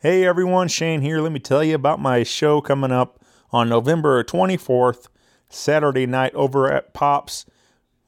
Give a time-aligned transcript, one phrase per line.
[0.00, 1.22] Hey everyone, Shane here.
[1.22, 3.18] Let me tell you about my show coming up
[3.50, 5.06] on November 24th,
[5.48, 7.46] Saturday night over at Pops.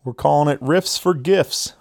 [0.04, 1.72] We're calling it Riffs for Gifts.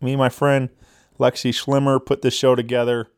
[0.00, 0.70] Me and my friend
[1.18, 3.08] Lexi Schlimmer put this show together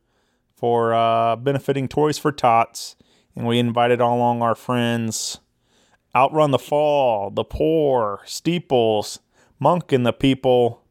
[0.53, 2.97] for uh, benefiting Toys for Tots,
[3.37, 5.39] and we invited all along our friends
[6.13, 9.21] Outrun the Fall, The Poor, Steeples,
[9.61, 10.83] Monk and the People,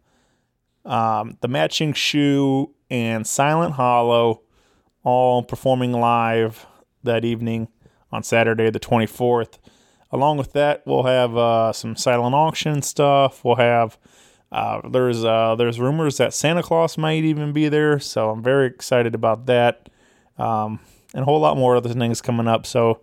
[0.86, 4.41] um, The Matching Shoe, and Silent Hollow
[5.04, 6.66] all performing live
[7.02, 7.68] that evening
[8.10, 9.58] on Saturday, the 24th.
[10.10, 13.44] Along with that, we'll have uh, some silent auction stuff.
[13.44, 13.98] We'll have
[14.52, 18.66] uh, there's uh, there's rumors that Santa Claus might even be there, so I'm very
[18.66, 19.88] excited about that,
[20.36, 20.78] um,
[21.14, 22.66] and a whole lot more other things coming up.
[22.66, 23.00] So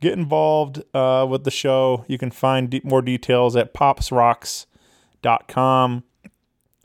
[0.00, 2.04] get involved uh, with the show.
[2.08, 6.04] You can find de- more details at popsrocks.com,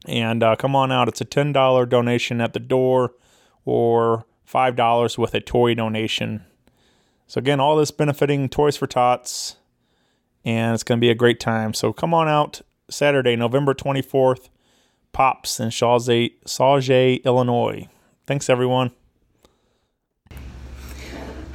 [0.06, 1.10] and uh, come on out.
[1.10, 3.12] It's a ten dollar donation at the door,
[3.66, 6.46] or five dollars with a toy donation.
[7.28, 9.58] So again, all this benefiting Toys for Tots,
[10.46, 11.74] and it's going to be a great time.
[11.74, 14.48] So come on out Saturday, November 24th,
[15.12, 17.90] Pops in Sauget, Illinois.
[18.26, 18.92] Thanks, everyone.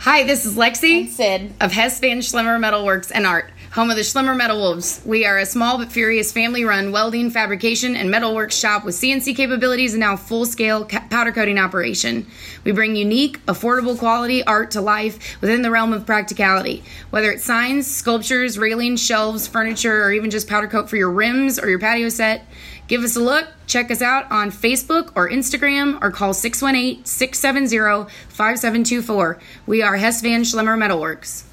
[0.01, 1.55] Hi, this is Lexi And Sid.
[1.61, 5.01] of Hess Van Schlimmer Metalworks and Art, home of the Schlimmer Metal Wolves.
[5.03, 9.35] We are a small but furious family run welding, fabrication, and metalworks shop with CNC
[9.35, 12.27] capabilities and now full scale ca- powder coating operation.
[12.65, 16.85] We bring unique, affordable quality art to life within the realm of practicality.
[17.09, 21.59] Whether it's signs, sculptures, railings, shelves, furniture, or even just powder coat for your rims
[21.59, 22.47] or your patio set,
[22.89, 28.11] Give us a look, check us out on Facebook or Instagram, or call 618 670
[28.29, 29.39] 5724.
[29.65, 31.45] We are Hess Van Schlimmer Metalworks.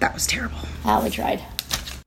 [0.00, 0.58] That was terrible.
[0.84, 1.42] Ah, we tried.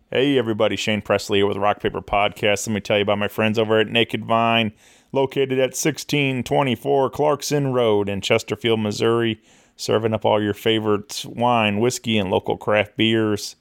[0.09, 0.75] Hey, everybody.
[0.75, 2.67] Shane Presley here with Rock Paper Podcast.
[2.67, 4.73] Let me tell you about my friends over at Naked Vine,
[5.11, 9.41] located at 1624 Clarkson Road in Chesterfield, Missouri,
[9.75, 13.55] serving up all your favorites wine, whiskey, and local craft beers.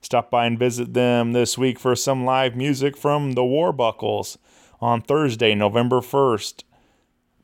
[0.00, 4.36] Stop by and visit them this week for some live music from the Warbuckles
[4.80, 6.64] on Thursday, November 1st.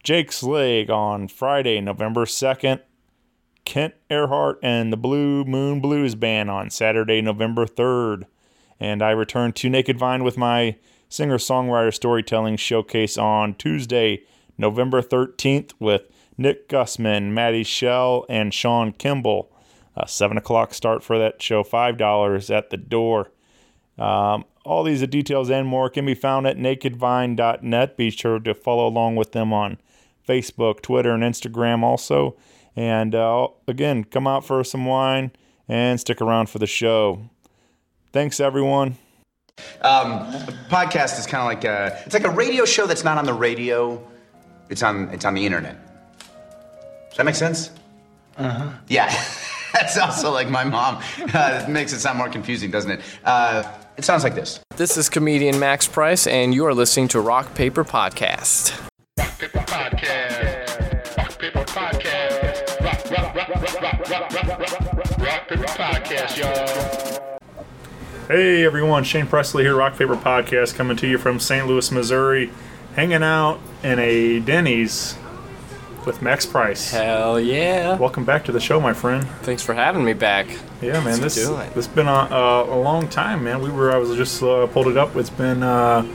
[0.03, 2.81] Jake's Leg on Friday, November 2nd.
[3.73, 8.25] Kent Earhart and the Blue Moon Blues Band on Saturday, November 3rd.
[8.79, 10.77] And I return to Naked Vine with my
[11.09, 14.25] singer songwriter storytelling showcase on Tuesday,
[14.59, 16.03] November 13th with
[16.37, 19.51] Nick Gussman, Maddie Shell, and Sean Kimball.
[19.97, 23.31] A 7 o'clock start for that show, $5 at the door.
[23.97, 27.97] Um, all these details and more can be found at nakedvine.net.
[27.97, 29.79] Be sure to follow along with them on
[30.29, 32.37] Facebook, Twitter, and Instagram also.
[32.77, 35.33] And uh, again, come out for some wine
[35.69, 37.23] and stick around for the show.
[38.13, 38.97] Thanks, everyone.
[39.83, 40.27] Um,
[40.71, 43.35] podcast is kind of like a, it's like a radio show that's not on the
[43.35, 44.03] radio.
[44.71, 45.77] It's on it's on the internet.
[47.11, 47.71] Does that make sense?
[48.39, 48.71] Uh huh.
[48.89, 49.15] Yeah,
[49.75, 51.03] that's also like my mom.
[51.35, 53.01] Uh, it makes it sound more confusing, doesn't it?
[53.25, 53.63] Uh,
[53.97, 54.61] it sounds like this.
[54.77, 58.92] This is comedian Max Price, and you are listening to Rock Paper Podcast.
[64.13, 67.39] Rock, Paper Podcast, y'all.
[68.29, 69.05] Hey, everyone.
[69.05, 71.67] Shane Presley here, Rock Paper Podcast, coming to you from St.
[71.67, 72.51] Louis, Missouri,
[72.95, 75.17] hanging out in a Denny's
[76.05, 76.91] with Max Price.
[76.91, 77.97] Hell yeah!
[77.97, 79.27] Welcome back to the show, my friend.
[79.43, 80.47] Thanks for having me back.
[80.83, 81.75] Yeah, man, Let's this do it.
[81.75, 83.63] this been a, a, a long time, man.
[83.63, 85.17] We were I was just uh, pulled it up.
[85.17, 86.07] It's been uh,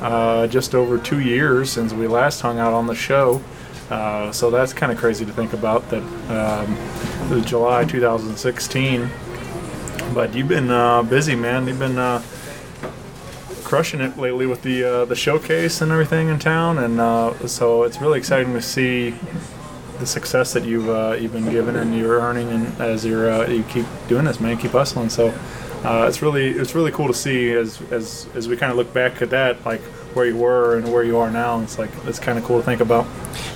[0.00, 3.42] uh, just over two years since we last hung out on the show.
[3.92, 5.86] Uh, so that's kind of crazy to think about.
[5.90, 9.10] That um, July 2016.
[10.14, 11.66] But you've been uh, busy, man.
[11.68, 12.22] You've been uh,
[13.64, 17.82] crushing it lately with the uh, the showcase and everything in town, and uh, so
[17.82, 19.14] it's really exciting to see
[19.98, 20.86] the success that you've
[21.20, 24.70] you've been given and you're earning, and as you're you keep doing this, man, keep
[24.70, 25.10] hustling.
[25.10, 25.34] So
[25.84, 29.20] it's really it's really cool to see as as as we kind of look back
[29.20, 29.82] at that, like
[30.14, 31.60] where you were and where you are now.
[31.60, 33.06] It's like it's kind of cool to think about.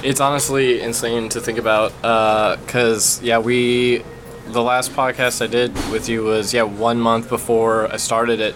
[0.03, 1.93] It's honestly insane to think about,
[2.67, 4.03] because yeah, we
[4.49, 8.55] the last podcast I did with you was yeah one month before I started it,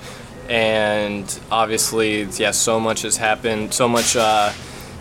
[0.49, 4.17] and obviously yeah so much has happened, so much.
[4.17, 4.53] Uh,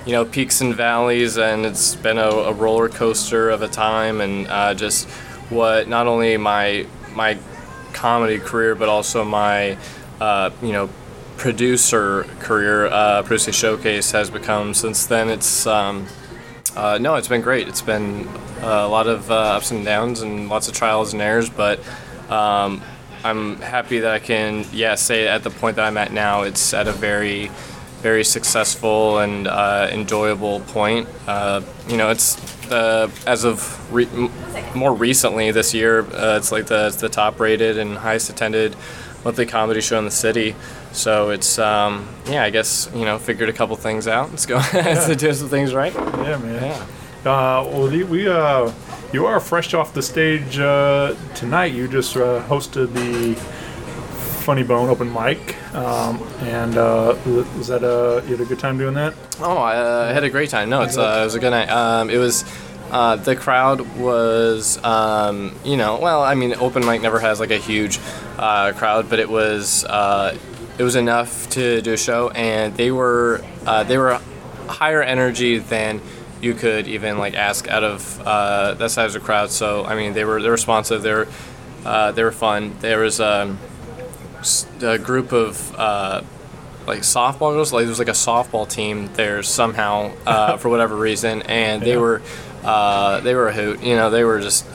[0.06, 4.22] you know, peaks and valleys, and it's been a, a roller coaster of a time,
[4.22, 5.08] and uh, just
[5.50, 7.38] what not only my my
[7.92, 9.78] comedy career, but also my
[10.22, 10.90] uh, you know
[11.40, 15.30] producer career, uh, producing showcase has become since then.
[15.30, 16.06] It's um,
[16.76, 17.68] uh, no, it's been great.
[17.68, 18.28] It's been
[18.62, 21.80] uh, a lot of uh, ups and downs and lots of trials and errors, but
[22.30, 22.82] um,
[23.24, 26.74] I'm happy that I can, yeah, say at the point that I'm at now, it's
[26.74, 27.50] at a very
[28.02, 31.06] very successful and uh, enjoyable point.
[31.28, 32.36] Uh, you know, it's
[32.68, 34.30] the as of re-
[34.74, 38.76] more recently this year, uh, it's like the the top rated and highest attended
[39.26, 40.56] monthly comedy show in the city.
[40.92, 44.30] So it's um, yeah, I guess you know figured a couple things out.
[44.32, 45.94] Let's go let's do some things right.
[45.94, 46.64] Yeah, man.
[46.64, 46.86] Yeah.
[47.32, 48.72] Uh, well, we uh,
[49.12, 51.74] you are fresh off the stage uh, tonight.
[51.74, 53.36] You just uh, hosted the
[54.44, 58.78] Funny Bone open mic, um, and uh, was that uh, you had a good time
[58.78, 59.14] doing that?
[59.40, 60.70] Oh, I uh, had a great time.
[60.70, 61.70] No, it's uh, it was a good night.
[61.70, 62.46] Um, it was.
[62.92, 67.52] Uh, the crowd was, um, you know, well, I mean, open mic never has like
[67.52, 68.00] a huge
[68.40, 70.36] uh, crowd, but it was, uh,
[70.80, 74.20] it was enough to do a show, and they were, uh, they were
[74.68, 76.02] higher energy than
[76.42, 79.50] you could even like ask out of uh, that size of crowd.
[79.52, 81.02] So, I mean, they were, they were responsive.
[81.04, 81.28] They were,
[81.86, 82.76] uh, they were fun.
[82.80, 83.60] There was um,
[84.82, 85.76] a group of.
[85.76, 86.22] Uh,
[86.88, 87.72] like softball girls.
[87.72, 91.92] Like there was like a softball team there somehow uh, for whatever reason, and they
[91.92, 91.98] Yeah.
[92.00, 92.22] were
[92.64, 93.84] uh, they were a hoot.
[93.84, 94.66] You know, they were just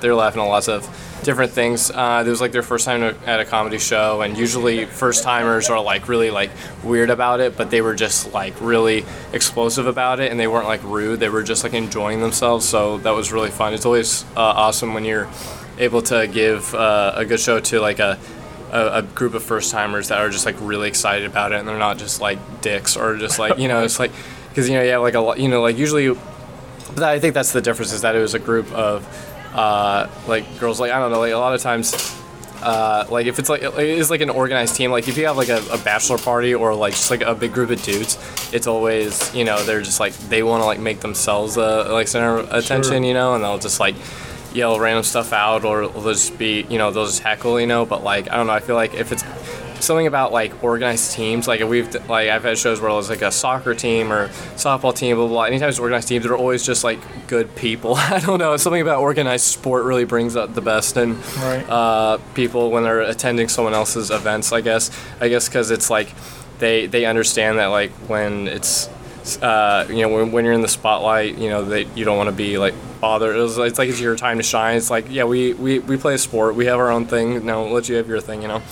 [0.00, 0.82] they were laughing at lots of
[1.24, 1.90] different things.
[1.90, 5.68] Uh, it was like their first time at a comedy show, and usually first timers
[5.68, 6.50] are like really like
[6.82, 10.66] weird about it, but they were just like really explosive about it, and they weren't
[10.66, 11.20] like rude.
[11.20, 12.68] They were just like enjoying themselves.
[12.68, 13.74] So that was really fun.
[13.74, 15.28] It's always uh, awesome when you're
[15.78, 18.18] able to give uh, a good show to like a
[18.72, 21.66] a, a group of first timers that are just like really excited about it and
[21.66, 24.12] they're not just like dicks or just like you know it's like
[24.50, 26.14] because you know yeah like a lot you know like usually
[26.94, 29.06] but I think that's the difference is that it was a group of
[29.58, 31.92] uh, like girls like I don't know like a lot of times
[32.62, 35.48] uh, like if it's like it's like an organized team like if you have like
[35.48, 38.16] a, a bachelor party or like just like a big group of dudes
[38.52, 42.06] it's always you know they're just like they want to like make themselves uh, like
[42.06, 43.96] center of attention you know and they'll just like
[44.54, 47.84] yell random stuff out or they'll just be you know they'll just heckle you know
[47.84, 49.24] but like I don't know I feel like if it's
[49.80, 51.46] something about like organized teams.
[51.48, 55.16] Like we've like I've had shows where it's like a soccer team or softball team
[55.16, 55.42] blah blah, blah.
[55.44, 57.94] anytime it's organized teams they're always just like good people.
[57.96, 58.56] I don't know.
[58.56, 61.64] Something about organized sport really brings out the best in Right.
[61.68, 64.90] uh, people when they're attending someone else's events I guess.
[65.20, 66.08] I guess because it's like
[66.58, 68.88] they they understand that like when it's
[69.42, 72.30] uh, you know when, when you're in the spotlight you know that you don't want
[72.30, 73.36] to be like bothered.
[73.36, 74.76] It's, like- it's like it's your time to shine.
[74.76, 76.54] It's like yeah we, we we play a sport.
[76.54, 77.44] We have our own thing.
[77.44, 78.62] Now let you have your thing you know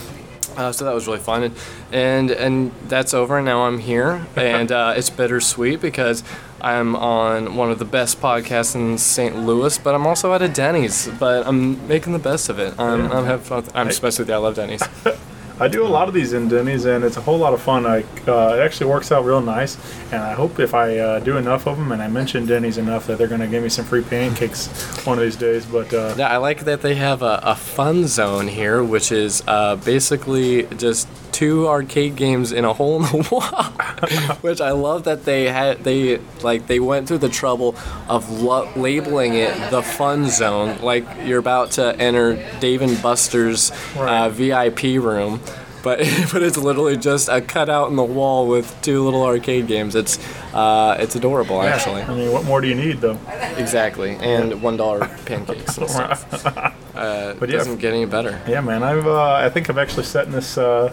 [0.57, 1.55] uh, so that was really fun, and,
[1.93, 3.39] and and that's over.
[3.39, 6.23] And now I'm here, and uh, it's bittersweet because
[6.61, 9.37] I'm on one of the best podcasts in St.
[9.37, 11.09] Louis, but I'm also at a Denny's.
[11.19, 12.79] But I'm making the best of it.
[12.79, 13.65] I'm, I'm having fun.
[13.75, 14.33] I'm especially.
[14.33, 14.83] I love Denny's.
[15.59, 17.87] I do a lot of these in Denny's, and it's a whole lot of fun.
[17.87, 19.79] I, uh, it actually works out real nice,
[20.13, 23.07] and I hope if I uh, do enough of them, and I mention Denny's enough,
[23.07, 24.67] that they're going to give me some free pancakes
[25.07, 25.65] one of these days.
[25.65, 29.43] But uh, Yeah, I like that they have a, a fun zone here, which is
[29.47, 34.37] uh, basically just two arcade games in a hole in the wall.
[34.41, 37.77] which I love that they had they like they went through the trouble
[38.09, 43.71] of lo- labeling it the fun zone, like you're about to enter Dave and Buster's
[43.71, 44.29] uh, Right.
[44.31, 45.41] VIP room.
[45.87, 45.99] But,
[46.33, 49.95] but it's literally just a cutout in the wall with two little arcade games.
[49.95, 50.19] It's
[50.53, 52.03] uh, it's adorable, actually.
[52.03, 53.17] I mean, what more do you need, though?
[53.57, 56.75] Exactly, and one dollar pancakes and stuff.
[56.97, 57.59] Uh, But yeah.
[57.59, 58.41] doesn't get any better.
[58.49, 58.83] Yeah, man.
[58.83, 60.91] I've uh, I think I've actually sat in this uh,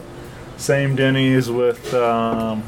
[0.57, 2.62] same Denny's with um,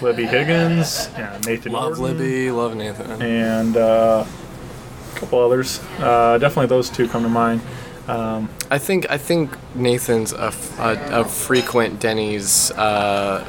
[0.00, 3.20] Libby Higgins and Nathan Love Norton Libby, love Nathan.
[3.20, 5.80] and uh, a couple others.
[5.98, 7.60] Uh, definitely those two come to mind.
[8.08, 12.70] Um, I think I think Nathan's a a frequent Denny's.
[12.72, 13.44] Uh,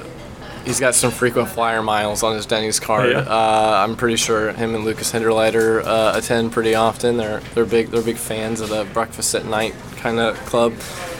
[0.66, 3.08] he's got some frequent flyer miles on his Denny's card.
[3.08, 3.18] Oh, yeah?
[3.20, 7.18] uh, I'm pretty sure him and Lucas Hinderleiter uh, attend pretty often.
[7.18, 10.74] They're they're big they're big fans of the breakfast at night kind of club.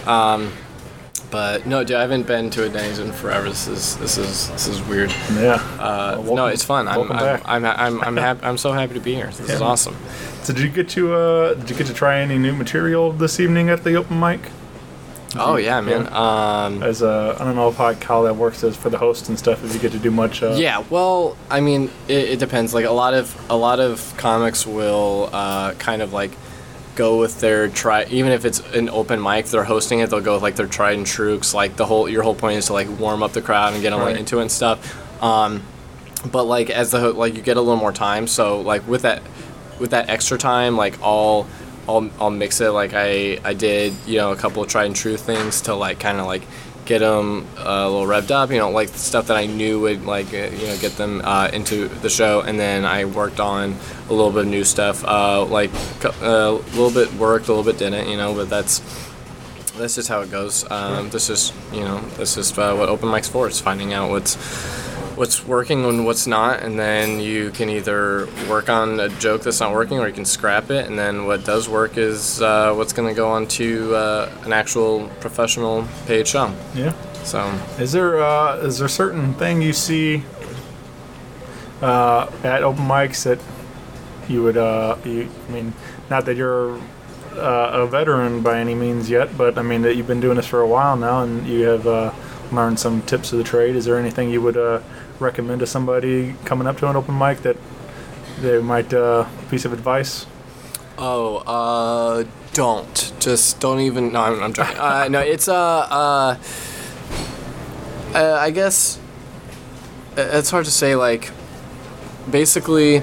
[0.06, 0.52] Um,
[1.34, 3.50] but no, dude, I haven't been to a Denny's in forever.
[3.50, 5.10] This is this is this is weird.
[5.34, 5.56] yeah.
[5.80, 6.88] Uh, welcome- no, it's fun.
[6.88, 7.42] I'm I'm back.
[7.46, 9.28] I'm I'm I'm, hap- I'm so happy to be here.
[9.28, 9.96] This is awesome.
[10.44, 13.40] So did you get to uh, did you get to try any new material this
[13.40, 14.40] evening at the open mic?
[15.36, 16.02] Oh yeah, man.
[16.14, 19.40] Um, As a, I don't know how, how that works as for the host and
[19.40, 19.64] stuff.
[19.66, 20.44] If you get to do much.
[20.44, 22.72] Uh, Yeah, well, I mean, it, it depends.
[22.76, 26.32] Like a lot of a lot of comics will uh, kind of like
[26.96, 28.04] go with their try.
[28.06, 30.10] Even if it's an open mic, they're hosting it.
[30.10, 31.38] They'll go with like their tried and true.
[31.38, 33.82] 'cause, like the whole your whole point is to like warm up the crowd and
[33.82, 34.18] get them Right.
[34.18, 34.80] into it and stuff.
[35.24, 35.62] Um,
[36.32, 38.28] but like as the like you get a little more time.
[38.28, 39.22] So like with that
[39.80, 41.48] with that extra time, like I'll
[41.90, 42.70] I'll I'll mix it.
[42.70, 46.00] Like I I did you know a couple of tried and true things to like
[46.00, 46.44] kind of like
[46.86, 48.52] get them a little revved up.
[48.52, 51.50] You know like stuff that I knew would like uh, you know get them uh,
[51.54, 53.76] into the show, and then I worked on
[54.10, 55.04] a little bit of new stuff.
[55.04, 55.72] Uh, like
[56.06, 58.10] uh, a little bit worked, a little bit didn't.
[58.10, 58.80] You know, but that's
[59.78, 60.70] that's just how it goes.
[60.70, 63.48] Um, this is you know this is uh, what open mics for.
[63.48, 64.36] It's finding out what's
[65.16, 69.60] what's working and what's not, and then you can either work on a joke that's
[69.60, 70.88] not working, or you can scrap it.
[70.88, 74.54] And then what does work is uh, what's going to go on to uh, an
[74.54, 76.54] actual professional paid show.
[76.74, 76.94] Yeah.
[77.24, 77.40] So
[77.80, 80.24] Is there uh, is there a certain thing you see
[81.82, 83.40] uh, at open mics that
[84.28, 85.74] you would uh, you I mean
[86.10, 86.78] not that you're
[87.36, 90.46] uh, a veteran by any means yet, but I mean that you've been doing this
[90.46, 92.12] for a while now and you have uh,
[92.52, 93.76] learned some tips of the trade.
[93.76, 94.82] Is there anything you would uh,
[95.20, 97.58] recommend to somebody coming up to an open mic that
[98.40, 100.26] they might uh, piece of advice?
[100.98, 103.14] Oh, uh, don't.
[103.20, 104.14] Just don't even.
[104.14, 104.78] No, I'm, I'm joking.
[104.78, 106.38] Uh, no, it's uh, uh,
[108.14, 109.00] uh, I guess
[110.18, 110.96] uh, it's hard to say.
[110.96, 111.32] Like,
[112.30, 113.02] basically,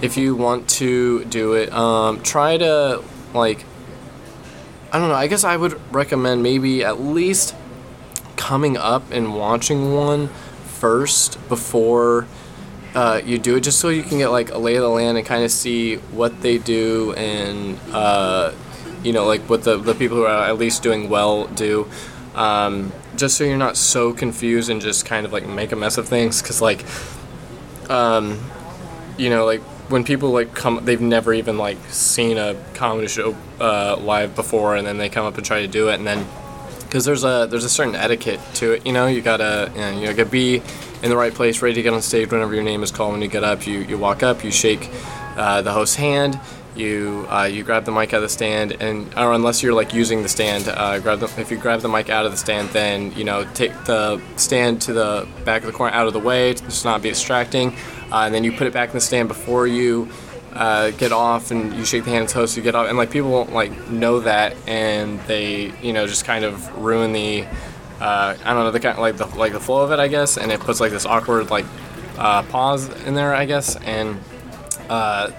[0.00, 3.02] if you want to do it, um, try to
[3.34, 3.64] like.
[4.92, 5.14] I don't know.
[5.14, 7.54] I guess I would recommend maybe at least
[8.36, 10.28] coming up and watching one
[10.82, 12.26] first before
[12.96, 15.16] uh, you do it just so you can get like a lay of the land
[15.16, 18.52] and kind of see what they do and uh,
[19.04, 21.88] you know like what the, the people who are at least doing well do.
[22.34, 25.98] Um, just so you're not so confused and just kind of like make a mess
[25.98, 26.84] of things because like
[27.88, 28.40] um,
[29.16, 33.36] you know like when people like come they've never even like seen a comedy show
[33.60, 36.26] uh, live before and then they come up and try to do it and then
[36.92, 38.84] because there's a there's a certain etiquette to it.
[38.84, 40.56] You know, you gotta you, know, you gotta be
[41.02, 43.12] in the right place, ready to get on stage whenever your name is called.
[43.12, 44.90] When you get up, you, you walk up, you shake
[45.38, 46.38] uh, the host's hand,
[46.76, 49.94] you uh, you grab the mic out of the stand, and or unless you're like
[49.94, 52.68] using the stand, uh, grab the, if you grab the mic out of the stand,
[52.70, 56.20] then you know take the stand to the back of the corner out of the
[56.20, 57.74] way, just not be distracting,
[58.12, 60.10] uh, and then you put it back in the stand before you
[60.54, 63.30] uh, get off and you shake the hand the you get off, and like people
[63.30, 67.46] won't like know that, and they you know just kind of ruin the
[68.00, 70.36] uh, I don't know the kind like the like the flow of it, I guess,
[70.36, 71.64] and it puts like this awkward like
[72.18, 74.18] uh, pause in there, I guess, and
[74.88, 75.30] uh,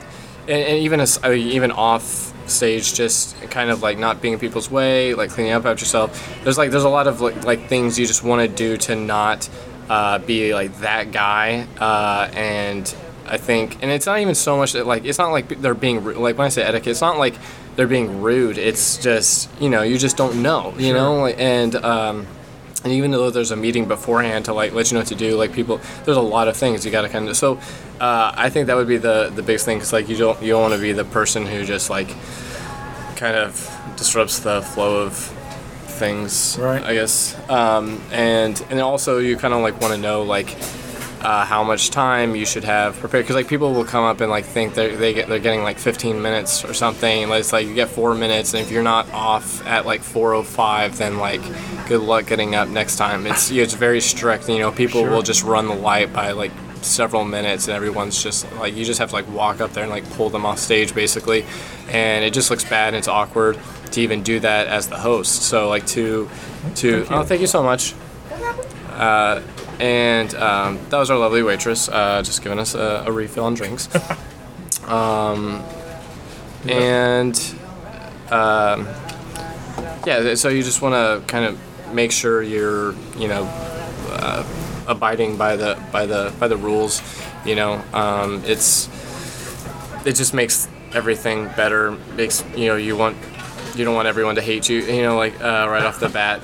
[0.47, 4.33] and, and even as I mean, even off stage, just kind of like not being
[4.33, 6.41] in people's way, like cleaning up after yourself.
[6.43, 8.95] There's like there's a lot of like, like things you just want to do to
[8.95, 9.49] not
[9.89, 12.93] uh, be like that guy, uh, and
[13.33, 16.03] I think, and it's not even so much that like it's not like they're being
[16.05, 17.35] like when I say etiquette, it's not like
[17.75, 18.57] they're being rude.
[18.57, 22.27] It's just you know you just don't know, you know, like, and um,
[22.83, 25.35] and even though there's a meeting beforehand to like let you know what to do,
[25.35, 27.35] like people, there's a lot of things you got to kind of.
[27.35, 27.59] So
[27.99, 30.49] uh, I think that would be the the biggest thing because like you don't you
[30.53, 32.09] don't want to be the person who just like
[33.15, 33.51] kind of
[33.97, 35.15] disrupts the flow of
[35.97, 36.83] things, Right.
[36.83, 37.35] I guess.
[37.49, 40.49] Um, and and also you kind of like want to know like
[41.23, 44.29] uh, how much time you should have prepared because like people will come up and
[44.29, 47.29] like think they they get they're getting like 15 minutes or something.
[47.29, 50.97] Like, It's like you get four minutes, and if you're not off at like 4:05,
[50.97, 51.41] then like
[51.87, 53.25] good luck getting up next time.
[53.25, 54.49] It's it's very strict.
[54.49, 56.51] You know, people will just run the light by like
[56.81, 59.91] several minutes, and everyone's just like you just have to like walk up there and
[59.91, 61.45] like pull them off stage basically,
[61.89, 63.57] and it just looks bad and it's awkward
[63.91, 65.43] to even do that as the host.
[65.43, 66.29] So like to
[66.75, 67.93] to oh thank you so much.
[68.91, 69.41] Uh,
[69.79, 73.53] and um, that was our lovely waitress, uh, just giving us a, a refill on
[73.53, 73.89] drinks.
[74.87, 75.63] um,
[76.67, 77.35] and
[78.31, 78.87] um,
[80.05, 83.43] yeah, so you just want to kind of make sure you're, you know,
[84.09, 84.45] uh,
[84.87, 87.01] abiding by the by the by the rules.
[87.45, 88.87] You know, um, it's
[90.05, 91.91] it just makes everything better.
[92.15, 93.17] Makes you know you want
[93.75, 94.79] you don't want everyone to hate you.
[94.79, 96.41] You know, like uh, right off the bat.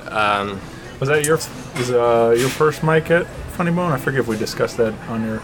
[1.00, 1.36] Was that your
[1.78, 3.26] was uh, your first mic at
[3.56, 3.90] Funny Bone?
[3.90, 5.38] I forget if we discussed that on your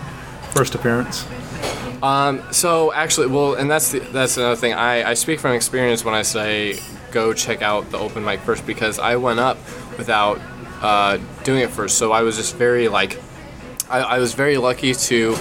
[0.53, 1.27] first appearance.
[2.03, 4.75] Um, so actually, well, and that's the, that's another thing.
[4.75, 6.79] I, I speak from experience when I say
[7.11, 9.57] go check out the open mic first because I went up
[9.97, 10.39] without
[10.83, 11.97] uh, doing it first.
[11.97, 13.19] So I was just very like,
[13.89, 15.37] I, I was very lucky to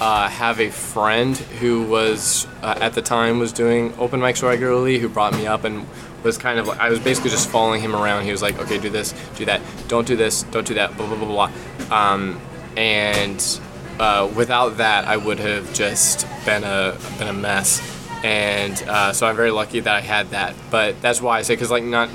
[0.00, 4.98] uh, have a friend who was uh, at the time was doing open mics regularly
[4.98, 5.86] who brought me up and
[6.22, 8.24] was kind of like I was basically just following him around.
[8.24, 11.06] He was like, okay, do this, do that, don't do this, don't do that, blah
[11.06, 11.48] blah blah
[11.88, 11.96] blah.
[11.96, 12.40] Um,
[12.76, 13.60] and
[13.98, 17.86] uh, without that, I would have just been a been a mess.
[18.22, 20.54] And uh, so I'm very lucky that I had that.
[20.70, 22.10] But that's why I say because like not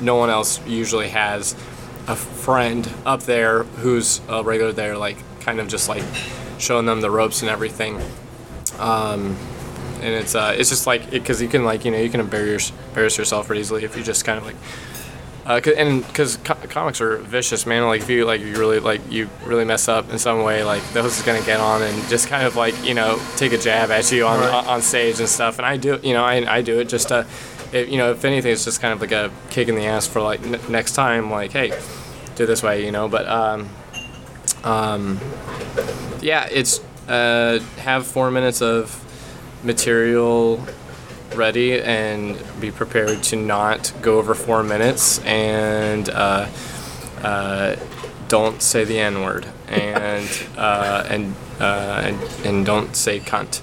[0.00, 1.54] no one else usually has
[2.08, 6.04] a friend up there who's a regular there, like kind of just like
[6.58, 8.00] showing them the ropes and everything.
[8.78, 9.36] Um,
[10.02, 12.72] and it's uh, it's just like because you can like you know you can embarrass
[12.88, 14.56] embarrass yourself pretty easily if you just kind of like
[15.44, 17.84] uh, 'cause- and because co- comics are vicious, man.
[17.86, 20.82] Like if you like you really like you really mess up in some way, like
[20.92, 23.58] the host is gonna get on and just kind of like you know take a
[23.58, 24.52] jab at you on Right.
[24.54, 25.58] on, on stage and stuff.
[25.58, 27.26] And I do you know I, I do it just to
[27.72, 30.06] if, you know, if anything, it's just kind of like a kick in the ass
[30.06, 31.68] for like n- next time, like, hey,
[32.34, 33.08] do it this way, you know.
[33.08, 33.70] But um,
[34.62, 35.18] um,
[36.20, 38.90] yeah, it's uh, have four minutes of
[39.62, 40.64] material
[41.34, 46.46] ready and be prepared to not go over four minutes and uh,
[47.22, 47.76] uh,
[48.28, 53.62] don't say the N word and uh, and, uh, and and don't say cunt.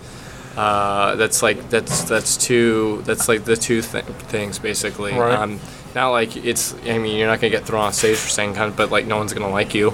[0.58, 5.14] Uh, that's like that's that's two that's like the two th- things basically.
[5.14, 5.34] Right.
[5.34, 5.60] Um,
[5.96, 6.76] not like it's.
[6.86, 9.18] I mean, you're not gonna get thrown off stage for saying cunt, but like no
[9.18, 9.94] one's gonna like you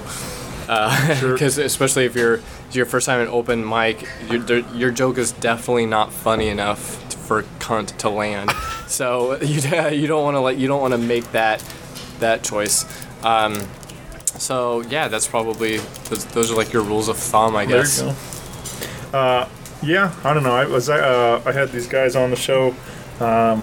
[0.66, 5.32] because especially if you're it's your first time at open mic, your your joke is
[5.32, 8.50] definitely not funny enough for cunt to land.
[8.86, 11.62] so you you don't want to like you don't want to make that
[12.20, 12.84] that choice.
[13.24, 13.66] Um,
[14.38, 18.02] so yeah, that's probably those, those are like your rules of thumb, I guess.
[19.12, 19.48] Uh,
[19.82, 20.54] yeah, I don't know.
[20.54, 22.74] I was uh, I had these guys on the show,
[23.20, 23.62] um,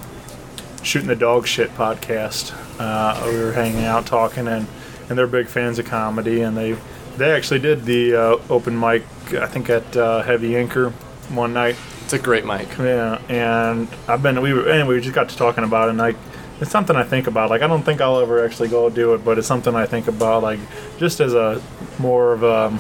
[0.83, 2.53] shooting the dog shit podcast.
[2.79, 4.67] Uh, we were hanging out talking, and
[5.10, 6.75] and they're big fans of comedy, and they
[7.17, 9.03] they actually did the uh, open mic.
[9.34, 10.89] I think at uh, Heavy Anchor
[11.29, 11.75] one night.
[12.03, 12.67] It's a great mic.
[12.77, 14.96] Yeah, and I've been we were anyway.
[14.96, 16.17] We just got to talking about it, and like
[16.60, 17.50] it's something I think about.
[17.50, 20.08] Like I don't think I'll ever actually go do it, but it's something I think
[20.08, 20.43] about.
[20.43, 20.60] Like
[20.98, 21.62] just as a
[22.00, 22.77] more of a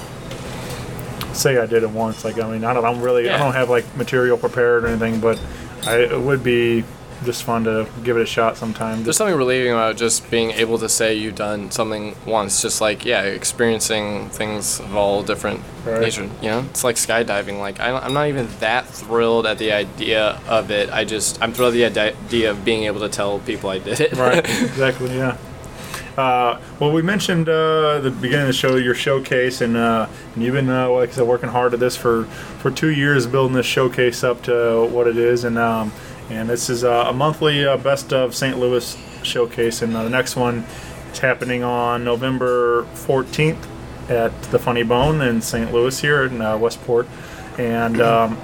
[1.33, 2.23] say I did it once.
[2.23, 3.35] Like I mean I don't I'm really Yeah.
[3.35, 5.39] I don't have like material prepared or anything, but
[5.85, 6.83] I, it would be
[7.23, 9.03] just fun to give it a shot sometime.
[9.03, 12.61] There's something relieving about just being able to say you've done something once.
[12.61, 15.99] Just like yeah, experiencing things of all different Right.
[16.01, 16.29] nature.
[16.41, 17.59] You know, it's like skydiving.
[17.59, 20.89] Like I, I'm not even that thrilled at the idea of it.
[20.91, 23.99] I just I'm thrilled at the idea of being able to tell people I did
[23.99, 24.13] it.
[24.13, 25.37] right exactly yeah
[26.17, 30.43] uh, well we mentioned uh, the beginning of the show your showcase and, uh, and
[30.43, 32.25] you've been uh, like I said working hard at this for,
[32.59, 35.91] for two years building this showcase up to what it is and um,
[36.29, 38.57] and this is uh, a monthly uh, best of St.
[38.57, 40.65] Louis showcase and uh, the next one
[41.11, 43.63] is happening on November 14th
[44.09, 45.71] at the Funny Bone in St.
[45.73, 47.07] Louis here in uh, Westport
[47.57, 48.35] and um,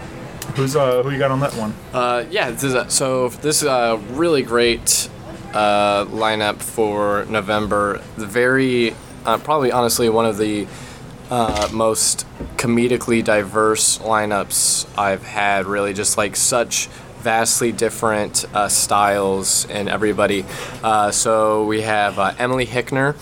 [0.56, 3.62] who's uh, who you got on that one Uh, yeah, this is a, so this
[3.62, 5.10] is a really great
[5.52, 8.02] lineup for November.
[8.18, 10.68] The very, probably honestly, one of the
[11.30, 12.26] uh, most
[12.58, 15.66] comedically diverse lineups I've had.
[15.66, 20.46] Really, just like such vastly different uh, styles in everybody.
[20.84, 23.16] Uh, so we have uh, Emily Hickner,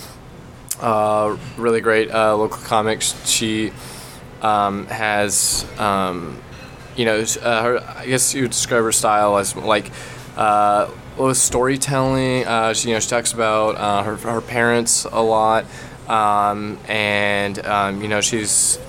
[0.81, 3.15] uh, really great uh, local comics.
[3.27, 3.71] She
[4.41, 5.65] um, has.
[5.79, 6.41] Um,
[6.95, 9.91] you know, her, I guess you would describe her style as like
[11.33, 12.73] storytelling.
[12.73, 15.65] She, you know, she talks about her, her parents a lot,
[16.07, 18.79] um, and um, you know, she's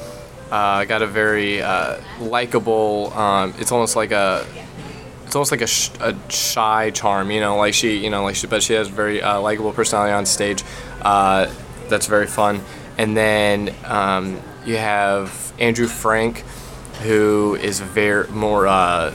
[0.50, 3.12] uh, got a very uh, likable.
[3.14, 4.46] Um, it's almost like a.
[5.28, 8.34] It's almost like a, sh- a shy charm, you know, like she, you know, like
[8.34, 10.64] she, but she has very uh, likable personality on stage.
[11.02, 11.52] Uh,
[11.90, 12.62] that's very fun.
[12.96, 16.44] And then um, you have Andrew Frank,
[17.02, 18.66] who is very more.
[18.66, 19.12] Uh,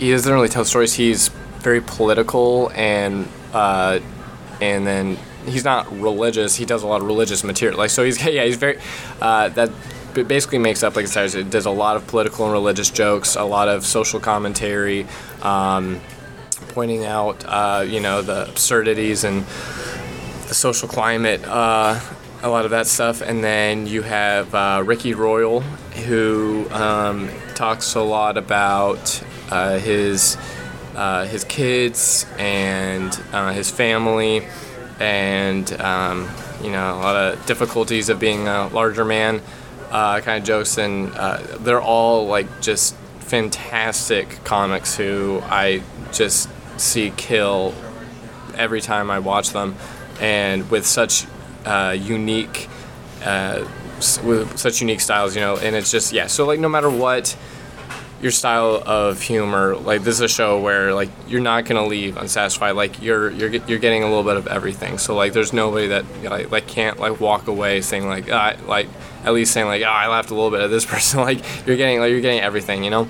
[0.00, 0.94] he doesn't really tell stories.
[0.94, 1.28] He's
[1.60, 4.00] very political and uh,
[4.60, 6.56] and then he's not religious.
[6.56, 7.78] He does a lot of religious material.
[7.78, 8.80] Like so, he's yeah, he's very
[9.20, 9.70] uh, that
[10.18, 12.90] b- basically makes up like I said, it does a lot of political and religious
[12.90, 15.06] jokes, a lot of social commentary,
[15.42, 16.00] um,
[16.68, 19.44] pointing out uh, you know the absurdities and
[20.48, 22.00] the social climate, uh,
[22.42, 23.20] a lot of that stuff.
[23.20, 30.36] And then you have uh, Ricky Royal, who um, talks a lot about uh, his
[30.96, 34.46] uh, his kids and uh, his family,
[34.98, 36.28] and um,
[36.62, 39.40] you know a lot of difficulties of being a larger man,
[39.90, 40.78] uh, kind of jokes.
[40.78, 46.48] And uh, they're all like just fantastic comics who I just
[46.80, 47.74] see kill
[48.54, 49.76] every time I watch them,
[50.20, 51.26] and with such
[51.64, 52.68] uh, unique,
[53.24, 53.66] uh,
[54.24, 55.56] with such unique styles, you know.
[55.56, 56.26] And it's just yeah.
[56.26, 57.36] So like no matter what
[58.20, 62.16] your style of humor, like this is a show where like you're not gonna leave
[62.16, 62.74] unsatisfied.
[62.74, 64.98] Like you're you're you're getting a little bit of everything.
[64.98, 68.88] So like there's nobody that like, like can't like walk away saying like ah, like
[69.28, 71.20] at least saying like oh, I laughed a little bit at this person.
[71.20, 73.08] like you're getting like you're getting everything, you know.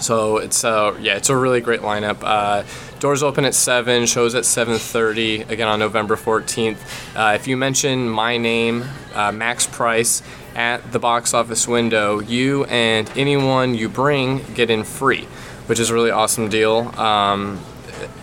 [0.00, 2.18] So it's uh yeah, it's a really great lineup.
[2.22, 2.64] Uh,
[3.00, 5.42] doors open at seven, shows at seven thirty.
[5.42, 6.80] Again on November fourteenth.
[7.16, 8.84] Uh, if you mention my name,
[9.14, 10.22] uh, Max Price,
[10.54, 15.24] at the box office window, you and anyone you bring get in free,
[15.66, 16.92] which is a really awesome deal.
[16.98, 17.60] Um,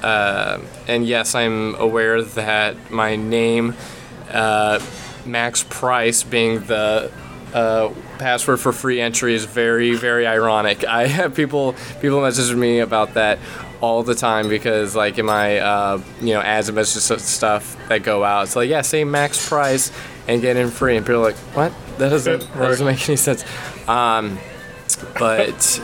[0.02, 3.76] uh, and yes, I'm aware that my name,
[4.32, 4.80] uh,
[5.28, 7.12] Max Price, being the
[7.54, 10.86] uh, password for free entry is very, very ironic.
[10.86, 13.40] I have people people message me about that
[13.80, 18.04] all the time because like in my uh, you know ads and messages stuff that
[18.04, 19.92] go out, it's like yeah, say max price
[20.28, 21.74] and get in free, and people are like, what?
[21.98, 23.44] That doesn't that doesn't make any sense.
[23.88, 24.38] Um,
[25.18, 25.82] but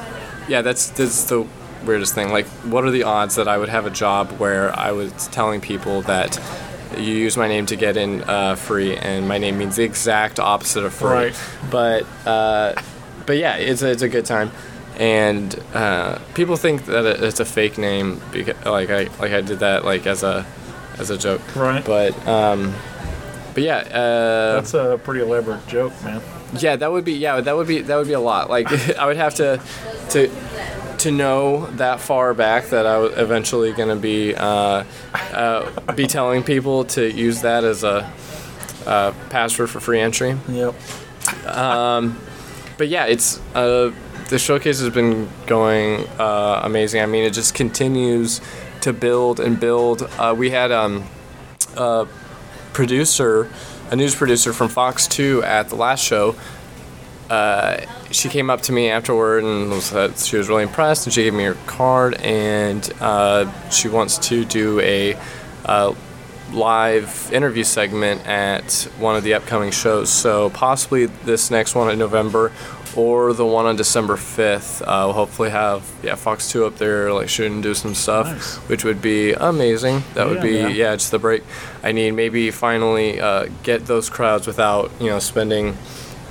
[0.47, 1.47] yeah, that's that's the
[1.85, 2.31] weirdest thing.
[2.31, 5.61] Like, what are the odds that I would have a job where I was telling
[5.61, 6.39] people that
[6.97, 10.39] you use my name to get in uh, free, and my name means the exact
[10.39, 11.09] opposite of free.
[11.09, 11.35] Right.
[11.71, 12.81] But uh,
[13.25, 14.51] but yeah, it's a, it's a good time,
[14.97, 19.59] and uh, people think that it's a fake name because like I like I did
[19.59, 20.45] that like as a
[20.97, 21.41] as a joke.
[21.55, 21.83] Right.
[21.83, 22.73] But um,
[23.53, 23.77] but yeah.
[23.77, 26.21] Uh, That's a pretty elaborate joke, man.
[26.57, 28.49] yeah, that would be yeah, that would be that would be a lot.
[28.49, 29.61] Like I would have to
[30.09, 30.29] to
[31.03, 36.07] to know that far back that I was eventually going to be uh, uh, be
[36.07, 38.11] telling people to use that as a
[38.85, 40.37] uh, password for free entry.
[40.49, 40.75] Yep.
[42.77, 43.93] But yeah, it's uh,
[44.29, 47.01] the showcase has been going uh, amazing.
[47.01, 48.41] I mean, it just continues
[48.81, 50.03] to build and build.
[50.17, 51.03] Uh, we had um,
[51.77, 52.07] a
[52.73, 53.49] producer,
[53.91, 56.35] a news producer from Fox 2 at the last show.
[58.13, 61.13] Uh, she came up to me afterward and was, said she was really impressed, and
[61.13, 65.17] she gave me her card, and uh, she wants to do a
[65.65, 65.93] uh,
[66.51, 70.11] live interview segment at one of the upcoming shows.
[70.11, 72.51] So possibly this next one in November
[72.95, 74.83] or the one on December 5th.
[74.83, 78.55] Uh, we'll hopefully have yeah Fox 2 up there like shooting do some stuff, Nice.
[78.69, 80.03] which would be amazing.
[80.13, 80.75] That would be man.
[80.75, 81.43] yeah, just the break
[81.81, 82.11] I need.
[82.11, 85.75] Maybe finally uh, get those crowds without you know spending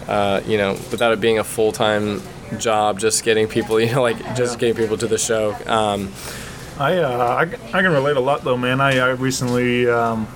[0.09, 2.23] uh, you know without it being a full time
[2.59, 2.99] job.
[2.99, 5.55] Just getting people you know like just getting people to the show.
[5.67, 6.13] Um,
[6.79, 8.81] I, uh, I, I can relate a lot though, man.
[8.81, 10.27] I, I recently um,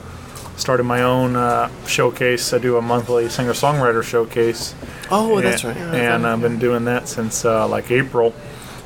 [0.57, 2.52] started my own uh, showcase.
[2.52, 4.74] I do a monthly singer songwriter showcase.
[5.11, 5.46] oh, and,
[5.94, 8.35] And I've been doing that since uh, like April.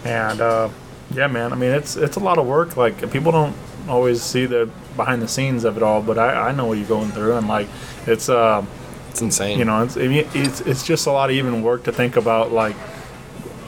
[0.04, 0.68] And uh,
[1.12, 1.52] yeah, man.
[1.52, 2.76] I mean, it's it's a lot of work.
[2.76, 3.54] Like people don't
[3.88, 6.86] always see the behind the scenes of it all, but I, I know what you're
[6.86, 7.68] going through, and like
[8.06, 8.64] it's uh,
[9.10, 9.58] it's insane.
[9.58, 12.76] you know it's it's it's just a lot of even work to think about like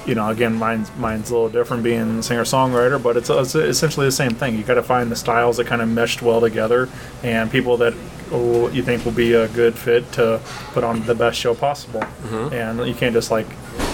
[0.06, 4.06] you know again mine's mine's a little different being singer songwriter but it's, it's essentially
[4.06, 4.56] the same thing.
[4.56, 6.88] You got to find the styles that kind of meshed well together
[7.22, 7.94] and people that
[8.30, 10.40] will, you think will be a good fit to
[10.72, 12.00] put on the best show possible.
[12.00, 12.54] Mm-hmm.
[12.54, 13.46] And you can't just like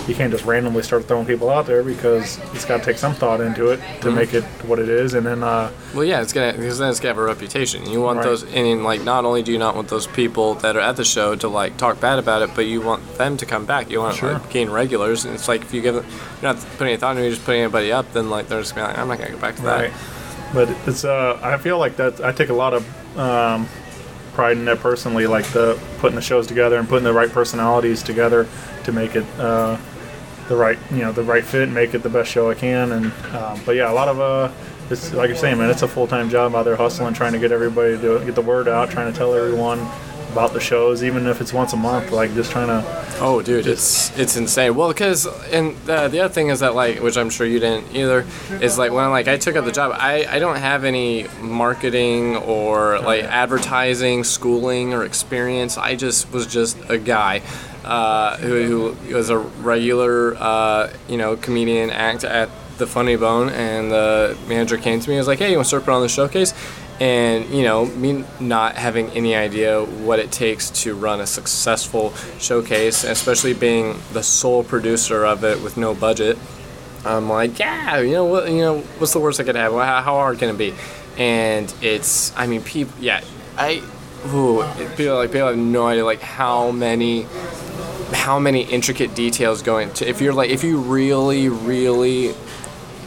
[0.09, 3.15] you can't just randomly start throwing people out there because it's got to take some
[3.15, 6.33] thought into it to make it what it is and then uh, Well, yeah, it's
[6.33, 7.85] gonna because then it's gonna have a reputation.
[7.89, 8.25] You want Right.
[8.25, 11.05] those, and like not only do you not want those people that are at the
[11.05, 13.91] show to like talk bad about it, but you want them to come back.
[13.91, 15.27] You want to like, gain regulars.
[15.27, 16.07] And it's like if you give them,
[16.41, 18.61] you're not putting any thought into it, you're just putting anybody up, then like they're
[18.61, 19.81] just gonna be like, I'm not gonna go back to that.
[19.81, 19.93] Right.
[20.55, 23.69] But it's uh I feel like that I take a lot of um,
[24.33, 28.03] pride in that personally, like the putting the shows together and putting the right personalities
[28.03, 28.49] together
[28.85, 29.77] to make it uh,
[30.49, 32.93] the right you know the right fit and make it the best show I can.
[32.93, 34.51] And um, but yeah, a lot of uh
[34.91, 37.39] it's like you're saying, man, it's a full time job out there hustling, trying to
[37.39, 39.81] get everybody to get the word out, trying to tell everyone
[40.33, 43.67] about the shows, even if it's once a month, like just trying to Oh, dude,
[43.67, 44.77] it's it's insane.
[44.77, 47.93] Well, because and uh, the other thing is that like, which I'm sure you didn't
[47.93, 48.25] either,
[48.61, 52.37] is like when like I took up the job, I I don't have any marketing
[52.37, 55.77] or like advertising, schooling or experience.
[55.77, 57.43] I just was just a guy.
[57.85, 63.49] Uh, who, who was a regular, uh, you know, comedian act at the Funny Bone,
[63.49, 65.97] and the manager came to me and was like, "Hey, you want to start putting
[65.97, 66.53] on the showcase?"
[67.01, 72.13] And you know, me not having any idea what it takes to run a successful
[72.39, 76.37] showcase, especially being the sole producer of it with no budget,
[77.05, 79.73] I'm like, yeah, you know what, you know, what's the worst I could have?
[79.73, 80.75] How, how hard can it be?
[81.17, 83.23] And it's, I mean, people, yeah,
[83.57, 83.83] I,
[84.27, 84.65] ooh,
[84.97, 87.27] people like people have no idea like how many
[88.13, 92.35] how many intricate details go into if you're like if you really really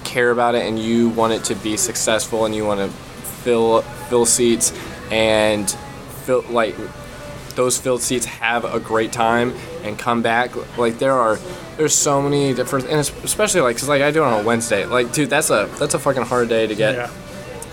[0.03, 3.81] care about it and you want it to be successful and you want to fill
[4.09, 4.73] fill seats
[5.11, 5.71] and
[6.25, 6.75] fill like
[7.55, 11.37] those filled seats have a great time and come back like there are
[11.77, 14.85] there's so many different and especially like because like i do it on a wednesday
[14.85, 17.09] like dude that's a that's a fucking hard day to get yeah.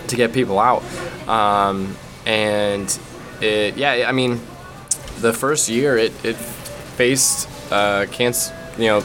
[0.07, 0.83] to get people out.
[1.27, 2.99] Um, and
[3.41, 4.39] it, yeah, I mean,
[5.19, 6.35] the first year it, it
[6.99, 8.99] faced uh, canc- you know,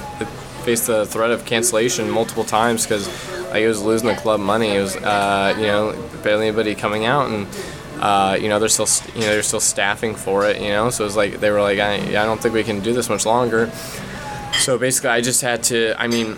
[0.64, 3.06] faced the threat of cancellation multiple times because
[3.52, 4.74] I was losing the club money.
[4.74, 7.46] It was uh, you know barely anybody coming out and.
[7.94, 11.06] Uh, you know they're still you know they're still staffing for it you know so
[11.06, 13.70] it's like they were like I, I don't think we can do this much longer
[14.58, 16.36] so basically I just had to I mean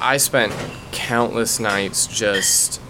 [0.00, 0.52] I spent
[0.92, 2.80] countless nights just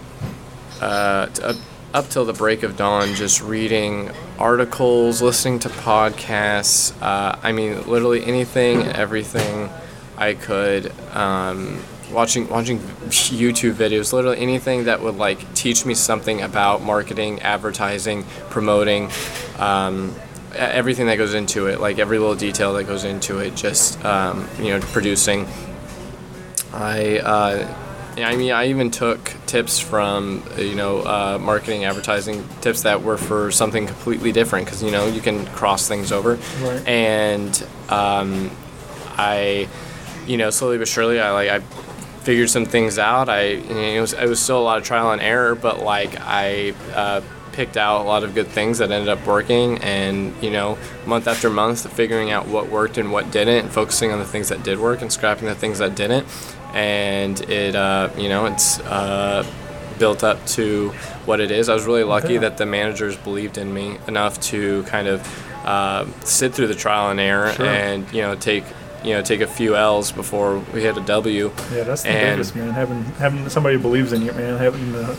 [0.82, 1.56] uh, up,
[1.94, 6.92] up till the break of dawn, just reading articles, listening to podcasts.
[7.02, 9.70] Uh, I mean, literally anything and everything
[10.16, 10.92] I could.
[11.14, 11.80] Um,
[12.12, 18.24] watching watching YouTube videos, literally anything that would like teach me something about marketing, advertising,
[18.50, 19.10] promoting,
[19.58, 20.14] um,
[20.54, 24.48] everything that goes into it, like every little detail that goes into it, just um,
[24.58, 25.46] you know, producing.
[26.72, 27.18] I.
[27.18, 27.84] Uh,
[28.24, 33.02] I mean, I even took tips from uh, you know uh, marketing, advertising tips that
[33.02, 36.86] were for something completely different because you know you can cross things over, Right.
[36.86, 38.50] and um,
[39.16, 39.68] I,
[40.26, 41.60] you know, slowly but surely, I like I
[42.24, 43.28] figured some things out.
[43.28, 45.80] I you know, it was it was still a lot of trial and error, but
[45.82, 47.20] like I uh,
[47.52, 51.26] picked out a lot of good things that ended up working, and you know, month
[51.26, 54.62] after month, figuring out what worked and what didn't, and focusing on the things that
[54.62, 56.26] did work and scrapping the things that didn't,
[56.74, 58.78] and it uh, you know it's.
[58.80, 59.44] Uh,
[59.98, 60.90] built up to
[61.26, 61.68] what it is.
[61.68, 66.06] I was really lucky that the managers believed in me enough to kind of uh,
[66.20, 67.66] sit through the trial and error Sure.
[67.66, 68.62] and you know take
[69.02, 71.50] you know take a few L's before we hit a W.
[71.74, 72.70] Yeah, that's the And- biggest man.
[72.70, 74.56] Having having somebody who believes in you, man.
[74.56, 75.16] Having uh,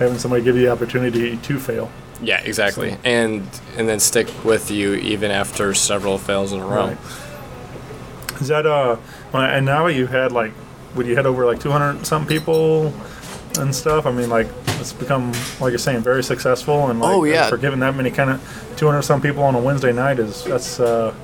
[0.00, 1.88] having somebody give you the opportunity to fail.
[2.20, 2.90] Yeah, exactly.
[2.90, 3.46] So- And
[3.76, 6.86] and then stick with you even after several fails in a row.
[6.88, 6.98] Right.
[8.40, 8.96] Is that uh?
[9.32, 10.52] And now you had like,
[10.98, 12.92] would you had over like 200 some people
[13.58, 14.04] and stuff?
[14.04, 14.48] I mean, like
[14.80, 17.48] it's become like you're saying very successful and like Oh, yeah.
[17.48, 20.78] for giving that many kind of 200 some people on a Wednesday night is that's
[20.78, 21.14] uh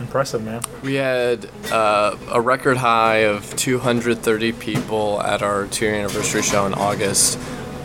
[0.00, 0.62] impressive, man.
[0.82, 6.66] We had uh, a record high of 230 people at our two year anniversary show
[6.66, 7.38] in August.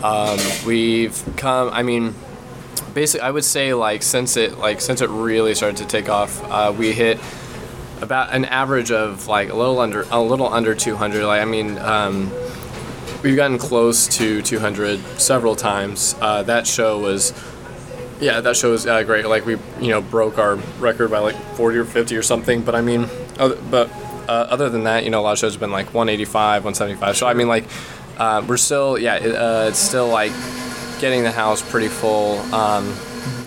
[0.04, 2.14] Um, we've come, I mean,
[2.94, 6.44] basically, I would say like since it like since it really started to take off,
[6.52, 7.18] uh, we hit
[8.02, 11.26] about an average of like a little under a little under 200.
[11.26, 12.32] Like I mean, um,
[13.24, 16.16] we've gotten close to 200 several times.
[16.20, 17.34] Uh, that show was.
[18.20, 19.26] Yeah, that show was uh, great.
[19.26, 22.62] Like we, you know, broke our record by like 40 or 50 or something.
[22.62, 23.08] But I mean,
[23.40, 23.90] other, but
[24.28, 27.18] uh, other than that, you know, a lot of shows have been like 185, 175.
[27.18, 27.64] So I mean, like,
[28.18, 30.32] uh, we're still, yeah, it, uh, it's still like
[31.00, 32.88] getting the house pretty full, um,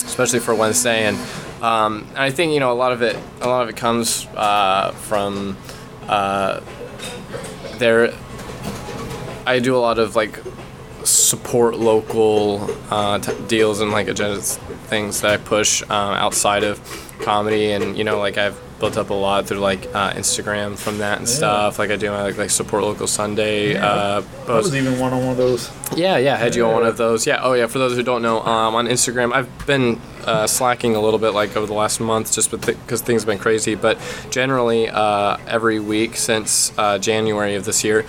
[0.04, 1.04] especially for Wednesday.
[1.04, 1.16] And,
[1.64, 4.92] um, I think you know a lot of it, a lot of it comes uh,
[4.92, 5.56] from
[6.06, 6.60] uh,
[7.78, 8.12] there.
[9.46, 10.40] I do a lot of like
[11.04, 16.80] support local uh, t- deals and like agendas things that I push um, outside of
[17.20, 20.98] comedy and you know like I've built up a lot through like uh, Instagram from
[20.98, 24.70] that and stuff like I do my like, like support local Sunday uh, I posts
[24.70, 25.70] was even one on one of those.
[25.96, 27.26] yeah, yeah, had you on one of those.
[27.26, 27.66] Yeah, oh yeah.
[27.66, 31.30] For those who don't know, um, on Instagram, I've been uh, slacking a little bit,
[31.30, 33.74] like over the last month, just because things have been crazy.
[33.74, 33.98] But
[34.30, 38.04] generally, uh, every week since uh, January of this year,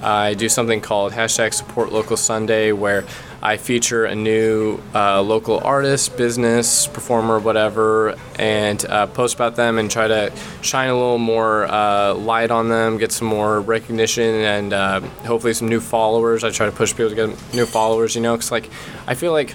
[0.00, 3.04] I do something called hashtag Support Local Sunday, where
[3.44, 9.76] I feature a new uh, local artist, business, performer, whatever, and uh, post about them
[9.76, 14.34] and try to shine a little more uh, light on them, get some more recognition,
[14.34, 16.42] and uh, hopefully some new followers.
[16.42, 18.70] I try to push people to get new followers, you know, because like
[19.06, 19.54] I feel like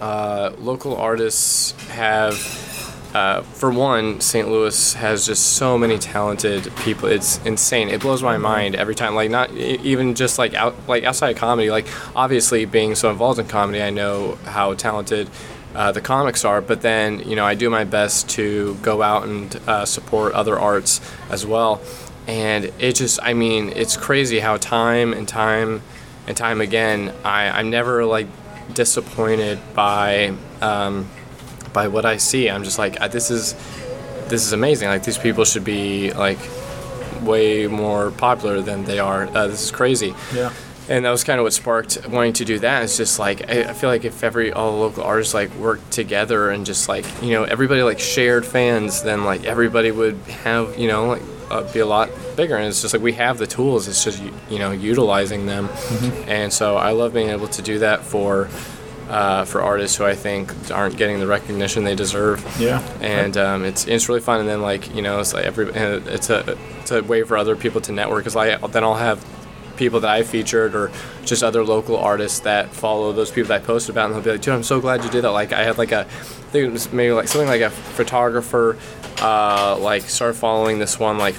[0.00, 2.34] uh, local artists have.
[3.14, 4.48] Uh, for one, St.
[4.48, 7.08] Louis has just so many talented people.
[7.08, 7.88] It's insane.
[7.88, 9.14] It blows my mind every time.
[9.14, 11.70] Like not even just like out like outside of comedy.
[11.70, 15.30] Like obviously being so involved in comedy, I know how talented
[15.76, 16.60] uh, the comics are.
[16.60, 20.58] But then you know I do my best to go out and uh, support other
[20.58, 21.00] arts
[21.30, 21.80] as well.
[22.26, 25.82] And it just I mean it's crazy how time and time
[26.26, 28.26] and time again I I'm never like
[28.74, 30.34] disappointed by.
[30.60, 31.08] Um,
[31.74, 32.48] by what I see.
[32.48, 33.54] I'm just like, this is
[34.28, 34.88] this is amazing.
[34.88, 36.38] Like these people should be like
[37.22, 39.24] way more popular than they are.
[39.26, 40.14] Uh, this is crazy.
[40.34, 40.52] Yeah.
[40.88, 42.82] And that was kind of what sparked wanting to do that.
[42.82, 45.90] It's just like I, I feel like if every all the local artists like worked
[45.90, 50.78] together and just like you know everybody like shared fans, then like everybody would have
[50.78, 52.56] you know like uh, be a lot bigger.
[52.56, 53.88] And it's just like we have the tools.
[53.88, 55.70] It's just you know utilizing them.
[56.26, 58.48] And so I love being able to do that for
[59.08, 62.44] uh, for artists who I think aren't getting the recognition they deserve.
[62.58, 62.80] Yeah.
[63.00, 64.40] And um, it's it's really fun.
[64.40, 67.56] And then like you know it's like every it's a it's a way for other
[67.56, 68.24] people to network.
[68.24, 69.24] Cause like then I'll have
[69.76, 70.90] people that I featured or
[71.24, 74.30] just other local artists that follow those people that I posted about, and they'll be
[74.32, 76.68] like, "Dude, I'm so glad you did that." Like I had like a, I think
[76.68, 78.76] it was maybe like something like a photographer,
[79.20, 81.38] uh, like started following this one like I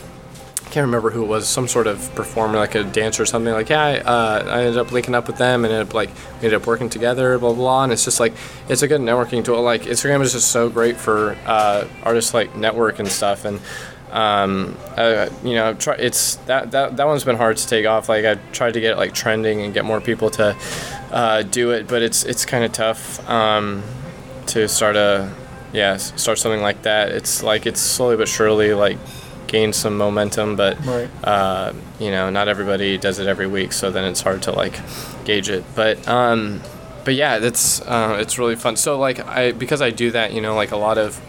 [0.76, 3.54] can't remember who it was, some sort of performer, like a dancer or something.
[3.54, 6.10] Like, yeah, I, uh, I ended up linking up with them and ended up like
[6.10, 7.58] we ended up working together, blah blah.
[7.58, 7.84] blah.
[7.86, 8.34] And it's just like
[8.68, 9.62] it's a good networking tool.
[9.62, 13.46] Like Instagram is just so great for uh, artists like network and stuff.
[13.46, 13.62] And
[14.12, 18.10] um, uh, you know, try, it's that, that that one's been hard to take off.
[18.10, 20.58] Like I tried to get it like trending and get more people to
[21.10, 23.82] uh, do it, but it's it's kind of tough um,
[24.48, 25.34] to start a
[25.72, 27.14] yeah start something like that.
[27.14, 28.98] It's like it's slowly but surely like
[29.48, 31.10] gain some momentum, but Right.
[31.24, 34.80] uh, you know, not everybody does it every week, so then it's hard to like
[35.26, 35.64] gauge it.
[35.76, 36.62] But um,
[37.04, 38.76] but yeah, that's uh, it's really fun.
[38.76, 41.20] So like I because I do that, you know, like a lot of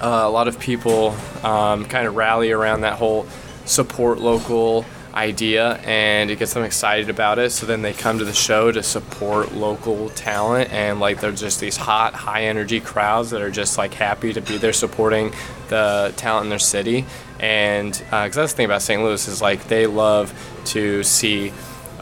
[0.00, 3.26] uh, a lot of people um, kind of rally around that whole
[3.64, 7.50] support local idea and it gets them excited about it.
[7.50, 11.60] So then they come to the show to support local talent and like they're just
[11.60, 15.32] these hot high energy crowds that are just like happy to be there supporting
[15.68, 17.04] the talent in their city.
[17.40, 20.32] And uh, because that's the thing about st louis is like they love
[20.66, 21.52] to see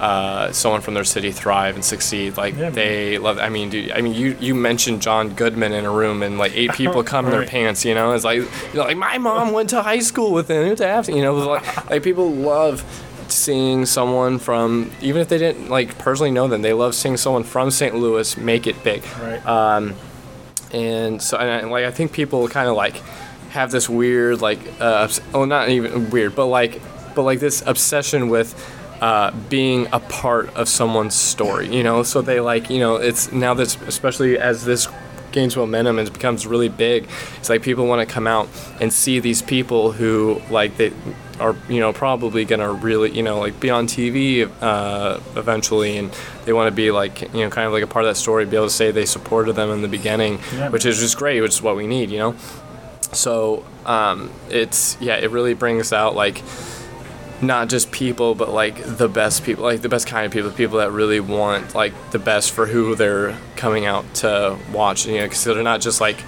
[0.00, 2.36] uh, someone from their city thrive and succeed.
[2.36, 2.72] Like Yeah, man.
[2.72, 3.38] they love.
[3.38, 3.92] I mean, dude.
[3.92, 7.26] I mean, you you mentioned John Goodman in a room and like eight people come
[7.26, 7.84] in their pants.
[7.84, 10.66] You know, it's like you know, like my mom went to high school with him.
[10.66, 12.82] It's after you know, it was like like people love
[13.28, 17.44] seeing someone from even if they didn't like personally know them, they love seeing someone
[17.44, 17.94] from St.
[17.94, 19.40] Louis make it big Right.
[20.72, 22.96] and so and I, like I think people kind of like
[23.50, 26.80] have this weird like uh, oh not even weird but like
[27.14, 28.54] but like this obsession with
[29.00, 33.32] uh, being a part of someone's story you know so they like you know it's
[33.32, 34.88] now this especially as this
[35.32, 37.08] gains momentum and becomes really big
[37.38, 38.48] it's like people want to come out
[38.80, 40.92] and see these people who like they
[41.38, 46.10] are you know probably gonna really you know like be on TV uh, eventually and
[46.44, 48.44] they want to be like you know kind of like a part of that story
[48.44, 50.68] be able to say they supported them in the beginning Yeah.
[50.68, 52.34] which is just great which is what we need you know
[53.12, 56.42] so um, it's yeah it really brings out like
[57.42, 60.78] not just people but like the best people like the best kind of people people
[60.78, 65.24] that really want like the best for who they're coming out to watch you know
[65.24, 66.22] because they're not just like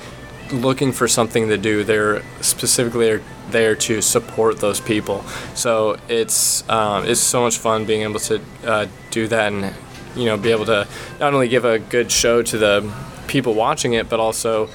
[0.53, 3.21] looking for something to do they're specifically
[3.53, 5.23] there, to support those people.
[5.55, 9.75] So it's um, it's so much fun being able to uh, do that and
[10.17, 10.89] you know be able to
[11.21, 12.93] not only give a good show to the
[13.29, 14.69] people watching it but also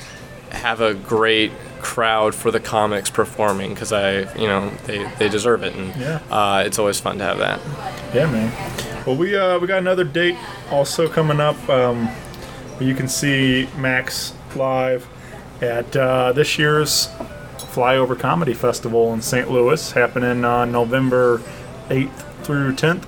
[0.50, 5.63] have a great crowd for the comics performing because I, you know, they, they deserve
[5.63, 6.19] it, and Yeah.
[6.29, 7.59] uh, it's always fun to have that.
[8.13, 8.51] Yeah, man.
[9.05, 10.35] Well, we uh, we got another date
[10.71, 11.57] also coming up.
[11.69, 12.09] Um,
[12.79, 15.07] you can see Max live
[15.61, 17.07] at uh, this year's
[17.57, 19.49] Flyover Comedy Festival in St.
[19.49, 21.41] Louis, happening on November
[21.89, 23.03] 8th through 10th.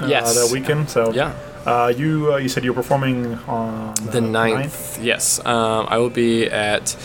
[0.00, 0.34] Uh, Yes.
[0.34, 0.88] that weekend.
[0.88, 1.34] So Yeah.
[1.66, 6.08] Uh, you uh, you said you were performing on The ninth, yes, um, I will
[6.08, 6.96] be at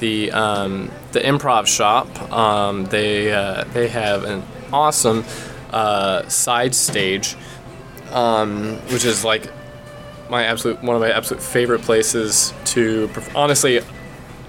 [0.00, 2.32] the um, the Improv Shop.
[2.32, 5.24] Um, they uh, they have an awesome
[5.70, 7.36] uh, side stage,
[8.10, 9.50] um, which is like
[10.28, 13.80] my absolute one of my absolute favorite places to honestly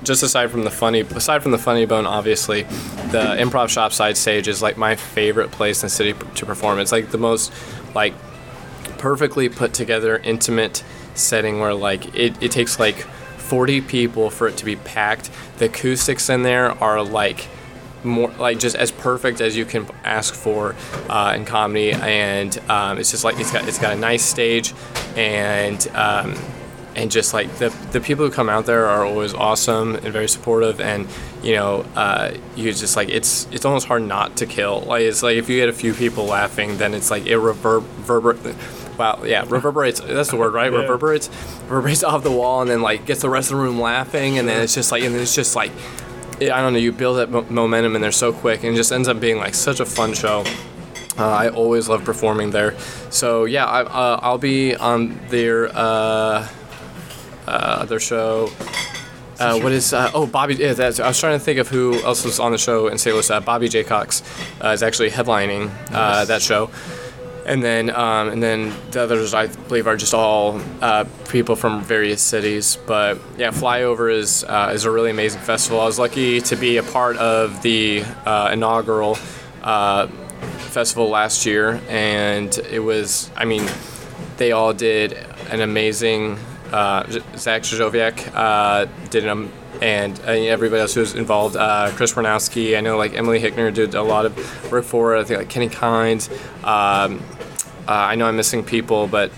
[0.03, 2.63] just aside from the funny aside from the funny bone obviously
[3.12, 6.79] the improv shop side stage is like my favorite place in the city to perform
[6.79, 7.51] it's like the most
[7.93, 8.13] like
[8.97, 10.84] perfectly put together intimate
[11.15, 13.05] setting where like it, it takes like
[13.45, 15.29] 40 people for it to be packed.
[15.58, 17.47] The acoustics in there are like
[18.03, 20.75] more like just as perfect as you can ask for
[21.10, 21.91] uh, in comedy.
[21.91, 24.73] And um, it's just like it's got it's got a nice stage
[25.15, 26.36] and um,
[26.95, 30.29] and just like the the people who come out there are always awesome and very
[30.29, 30.81] supportive.
[30.81, 31.08] And
[31.43, 34.81] you know uh, you just like it's it's almost hard not to kill.
[34.81, 37.84] Like it's like if you get a few people laughing then it's like it reverb
[38.05, 38.55] reverber-
[38.97, 40.79] wow yeah reverberates that's the word right Yeah.
[40.79, 41.29] reverberates
[41.63, 44.47] reverberates off the wall and then like gets the rest of the room laughing and
[44.47, 45.71] then it's just like and then it's just like
[46.39, 48.77] it, I don't know you build that mo- momentum and they're so quick and it
[48.77, 50.43] just ends up being like such a fun show
[51.17, 52.77] uh, I always love performing there.
[53.10, 56.45] So yeah, I, uh, I'll be on their uh,
[57.47, 58.49] uh, their show.
[59.39, 60.55] Uh, what is uh, oh Bobby?
[60.55, 62.97] Yeah, that's, I was trying to think of who else was on the show in
[62.97, 63.13] St.
[63.13, 63.29] Louis.
[63.29, 64.23] Uh, Bobby J Cox
[64.62, 66.69] uh, is actually headlining uh, that show,
[67.45, 71.84] and then um, and then the others I believe are just all uh, people from
[71.84, 72.77] various cities.
[72.86, 75.79] But yeah, Flyover is uh, is a really amazing festival.
[75.79, 79.17] I was lucky to be a part of the uh, inaugural.
[79.63, 80.08] Uh,
[80.75, 83.31] festival last year, and it was.
[83.36, 83.65] I mean,
[84.38, 85.13] they all did
[85.49, 86.38] an amazing.
[86.71, 91.55] Uh, Zach Joviak uh, did an, and uh, everybody else who was involved.
[91.55, 92.77] Uh, Chris Warnowski.
[92.77, 95.21] I know like Emily Hickner did a lot of work for it.
[95.21, 96.29] I think like Kenny Kynes.
[96.63, 97.23] Um,
[97.88, 99.31] uh, I know I'm missing people, but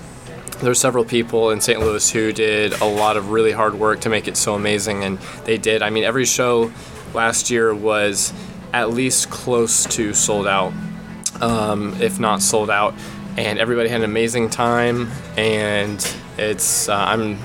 [0.62, 1.80] there's several people in St.
[1.80, 5.20] Louis who did a lot of really hard work to make it so amazing, and
[5.46, 5.82] they did.
[5.82, 6.72] I mean, every show
[7.14, 8.34] last year was
[8.74, 10.74] at least close to sold out,
[11.42, 12.96] um, if not sold out,
[13.38, 15.10] and everybody had an amazing time.
[15.36, 16.06] And
[16.38, 17.38] it's uh, I'm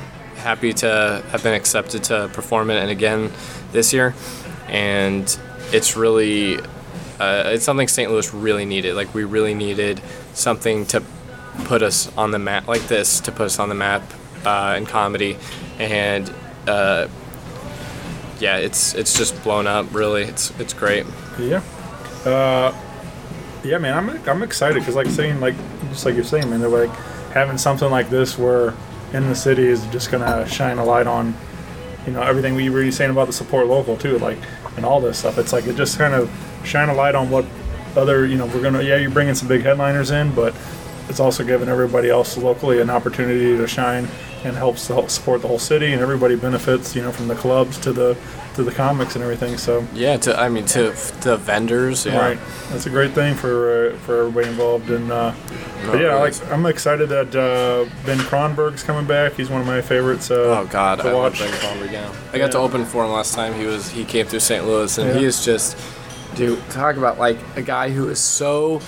[0.42, 3.30] happy to have been accepted to perform it and again
[3.72, 4.14] this year,
[4.68, 5.38] and
[5.72, 6.58] it's really
[7.18, 8.10] uh, it's something St.
[8.10, 8.94] Louis really needed.
[8.94, 10.00] Like we really needed
[10.34, 11.02] something to
[11.64, 14.02] put us on the map like this to put us on the map
[14.44, 15.38] uh, in comedy,
[15.78, 16.32] and
[16.66, 17.08] uh,
[18.40, 19.94] yeah, it's it's just blown up.
[19.94, 21.06] Really, it's it's great.
[21.38, 21.62] Yeah.
[23.64, 25.54] Yeah, man, I'm I'm excited because like saying like
[25.90, 26.90] just like you're saying, man, they're like
[27.32, 28.74] having something like this where
[29.12, 31.34] in the city is just gonna shine a light on,
[32.06, 34.38] you know, everything we were saying about the support local too, like
[34.76, 35.38] and all this stuff.
[35.38, 36.30] It's like it just kind of
[36.64, 37.44] shine a light on what
[37.96, 40.54] other you know we're gonna yeah you're bringing some big headliners in, but
[41.08, 44.08] it's also giving everybody else locally an opportunity to shine
[44.44, 47.34] and helps to help support the whole city and everybody benefits you know from the
[47.36, 48.16] clubs to the
[48.54, 49.56] to the comics and everything.
[49.56, 50.90] So Yeah, to I mean to
[51.22, 52.04] the vendors.
[52.04, 52.18] Yeah.
[52.18, 52.38] Right,
[52.70, 54.90] that's a great thing for uh, for everybody involved.
[54.90, 55.32] And uh,
[55.86, 56.50] but yeah, really like.
[56.52, 59.32] I'm excited that uh, Ben Kronberg's coming back.
[59.32, 60.30] He's one of my favorites.
[60.30, 61.32] Uh, Oh God, to I love.
[61.38, 61.92] Ben Kronberg.
[61.92, 63.54] Yeah, I got to open for him last time.
[63.54, 64.66] He was he came through St.
[64.66, 65.18] Louis, and Yeah.
[65.18, 65.76] he is just,
[66.34, 68.80] dude, talk about like a guy who is so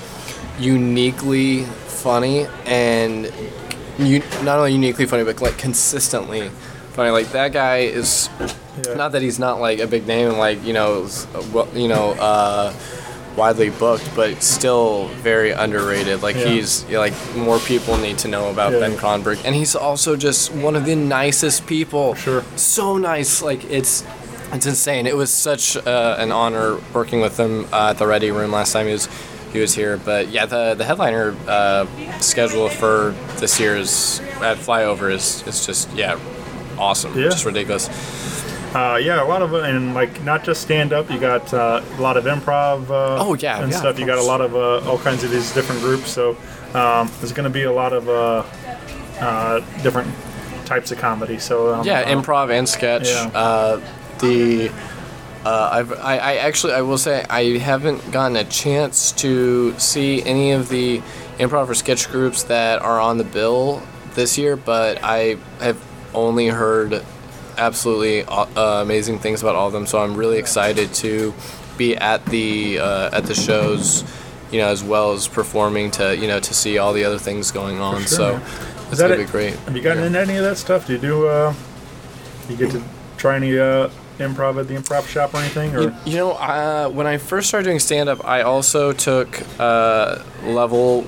[0.59, 1.65] uniquely
[2.05, 3.33] funny and
[3.99, 6.49] you not only uniquely funny but like consistently
[6.93, 7.11] funny.
[7.11, 8.29] Like that guy is
[8.87, 8.95] Yeah.
[8.95, 11.09] not that he's not like a big name and like you know
[11.53, 12.73] well you know uh,
[13.37, 16.23] widely booked, but still very underrated.
[16.23, 16.49] Like Yeah.
[16.53, 18.81] he's like more people need to know about Yeah.
[18.81, 22.15] Ben Kronberg, and he's also just one of the nicest people.
[22.15, 22.43] Sure.
[22.57, 23.43] so nice.
[23.43, 24.05] Like it's.
[24.53, 25.09] It's insane.
[25.09, 28.73] It was such uh, an honor working with him uh, at the Ready Room last
[28.73, 29.09] time he was
[29.55, 29.97] he was here.
[29.97, 31.87] But yeah, the the headliner uh,
[32.21, 36.19] schedule for this year's at Flyover is is just yeah
[36.79, 37.31] awesome, Yeah.
[37.31, 37.89] just ridiculous.
[38.75, 41.09] Uh, yeah, a lot of and like not just stand up.
[41.11, 42.91] You got uh, a lot of improv.
[42.91, 43.99] Uh, Oh, yeah, and yeah, stuff.
[43.99, 46.11] You got a lot of uh, all kinds of these different groups.
[46.11, 46.37] So
[46.75, 48.43] um, there's going to be a lot of uh,
[49.21, 50.13] uh, different
[50.67, 51.39] types of comedy.
[51.39, 53.07] So um, Yeah, uh, improv and sketch.
[53.07, 53.31] yeah.
[53.33, 53.81] Uh,
[54.19, 54.71] the
[55.45, 60.23] uh, I've, I, I actually I will say I haven't gotten a chance to see
[60.23, 60.99] any of the
[61.39, 63.83] improv or sketch groups that are on the bill
[64.15, 65.83] this year, but I have
[66.15, 67.05] only heard
[67.59, 69.87] absolutely uh, amazing things about all of them.
[69.87, 71.35] So I'm really excited to
[71.77, 74.05] be at the uh, at the shows,
[74.51, 77.51] you know, as well as performing to you know to see all the other things
[77.51, 78.01] going on.
[78.03, 78.43] sure, so man.
[78.91, 79.27] it's that gonna it?
[79.27, 79.55] be great.
[79.55, 80.07] Have you gotten Yeah.
[80.07, 80.87] into any of that stuff?
[80.87, 81.27] Do you do?
[81.29, 81.53] Uh,
[82.49, 82.83] you get to
[83.17, 83.89] try any uh,
[84.19, 85.75] improv at the improv shop or anything?
[85.75, 89.43] Or You, you know, uh, when I first started doing stand up, I also took
[89.59, 91.03] uh, level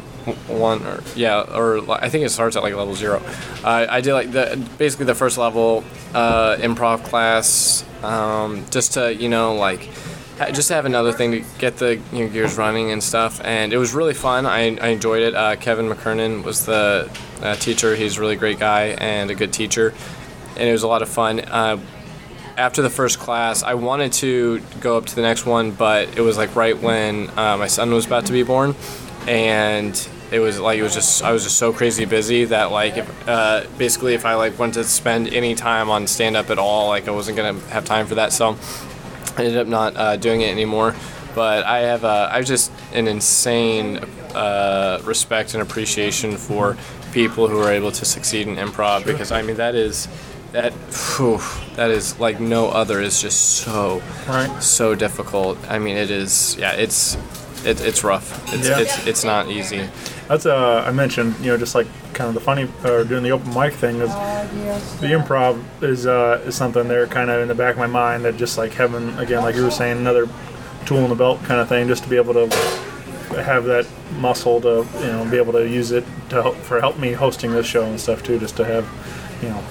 [0.49, 3.23] one or yeah, or I think it starts at like level zero.
[3.63, 5.85] Uh, I did like the basically the first level
[6.15, 9.89] uh, improv class, um, just to you know like
[10.53, 13.41] just to have another thing to get the you know, gears running and stuff.
[13.43, 14.45] And it was really fun.
[14.45, 15.35] I, I enjoyed it.
[15.35, 17.97] Uh, Kevin McKernan was the uh, teacher.
[17.97, 19.95] He's a really great guy and a good teacher,
[20.57, 21.41] and it was a lot of fun.
[21.41, 21.79] Uh,
[22.57, 26.23] after the first class, I wanted to go up to the next one, but it
[26.23, 28.75] was like right when uh, my son was about to be born,
[29.27, 32.97] and it was like it was just I was just so crazy busy that like
[32.97, 36.59] if, uh, basically if I like wanted to spend any time on stand up at
[36.59, 38.33] all, like I wasn't gonna have time for that.
[38.33, 38.57] So
[39.37, 40.95] I ended up not uh, doing it anymore.
[41.35, 43.99] But I have uh, I have just an insane
[44.35, 46.79] uh, respect and appreciation for
[47.13, 50.09] people who are able to succeed in improv because I mean that is
[50.57, 50.73] that
[51.17, 51.39] whew,
[51.77, 54.51] that is like no other is just so Right.
[54.63, 55.59] so difficult.
[55.69, 57.17] I mean it is yeah it's
[57.65, 58.29] it, it's rough.
[58.55, 58.79] It's, Yeah.
[58.81, 59.89] it's it's not easy.
[60.29, 63.31] That's uh, I mentioned, you know, just like kind of the funny or doing the
[63.33, 64.11] open mic thing is
[65.01, 68.25] the improv is uh, is something there kind of in the back of my mind
[68.25, 70.29] that just like having again, like you were saying, another
[70.87, 72.49] tool in the belt kind of thing, just to be able to
[73.43, 73.87] have that
[74.19, 77.53] muscle to you know be able to use it to help for help me hosting
[77.53, 78.87] this show and stuff too, just to have
[79.43, 79.63] you know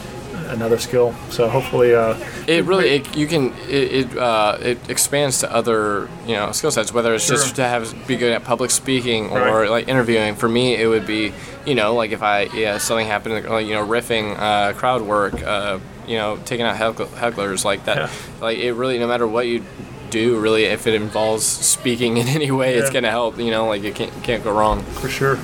[0.48, 1.14] another skill.
[1.30, 2.16] So hopefully, uh,
[2.48, 6.72] It really, it, you can, it, it, uh, it expands to other, you know, skill
[6.72, 6.94] sets.
[6.94, 7.38] Whether it's Sure.
[7.38, 9.70] just to have be good at public speaking or Right.
[9.70, 10.36] like interviewing.
[10.36, 11.34] For me, it would be,
[11.66, 15.42] you know, like if I, yeah, something happened, like, you know, riffing, uh, crowd work,
[15.44, 17.98] uh, you know, taking out hecklers like that.
[17.98, 18.10] Yeah.
[18.42, 19.64] Like it really, no matter what you
[20.12, 23.38] do, really, if it involves speaking in any way, it's gonna help.
[23.40, 24.84] You know, like it can't can't go wrong.
[25.02, 25.38] for sure.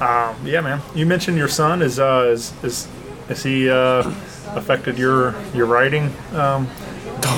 [0.00, 0.80] Um, yeah, man.
[0.94, 2.88] You mentioned your son is uh, is is
[3.28, 4.10] is he uh,
[4.48, 6.12] affected your your writing?
[6.32, 6.68] Um,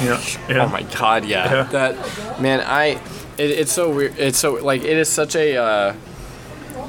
[0.02, 0.64] you know, yeah.
[0.64, 1.52] Oh my god, yeah.
[1.52, 1.62] Yeah.
[1.64, 3.00] That man, I
[3.38, 4.18] it, it's so weird.
[4.18, 5.94] It's so like it is such a uh,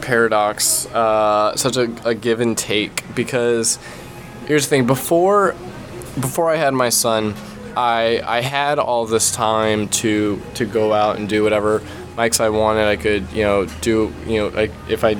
[0.01, 3.79] paradox, uh, such a, a give and take because
[4.47, 5.55] here's the thing before
[6.15, 7.35] before I had my son,
[7.75, 11.81] I I had all this time to to go out and do whatever
[12.15, 12.87] mics I wanted.
[12.87, 15.15] I could you know do you know like if I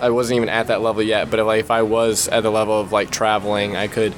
[0.00, 2.50] I wasn't even at that level yet, but if, like if I was at the
[2.50, 4.14] level of like traveling, I could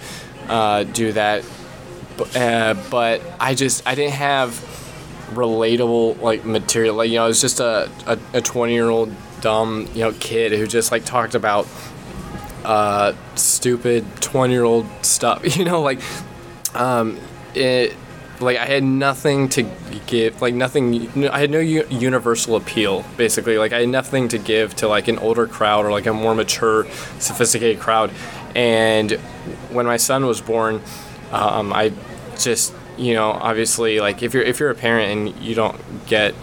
[0.48, 1.44] uh, do that.
[2.34, 4.50] Uh, but I just I didn't have
[5.32, 6.96] relatable like material.
[6.96, 7.90] Like you know, I was just a
[8.32, 11.66] a twenty year old dumb you know kid who just like talked about
[12.64, 15.40] uh, stupid twenty year old stuff.
[15.56, 16.00] You know, like
[16.74, 17.18] um,
[17.54, 17.94] it
[18.40, 19.62] like I had nothing to
[20.06, 21.28] give, like nothing.
[21.28, 23.58] I had no u- universal appeal, basically.
[23.58, 26.34] Like I had nothing to give to like an older crowd or like a more
[26.34, 26.84] mature,
[27.18, 28.10] sophisticated crowd.
[28.54, 29.12] And
[29.70, 30.80] when my son was born,
[31.32, 31.92] um, I
[32.38, 36.34] just you know obviously like if you're if you're a parent and you don't get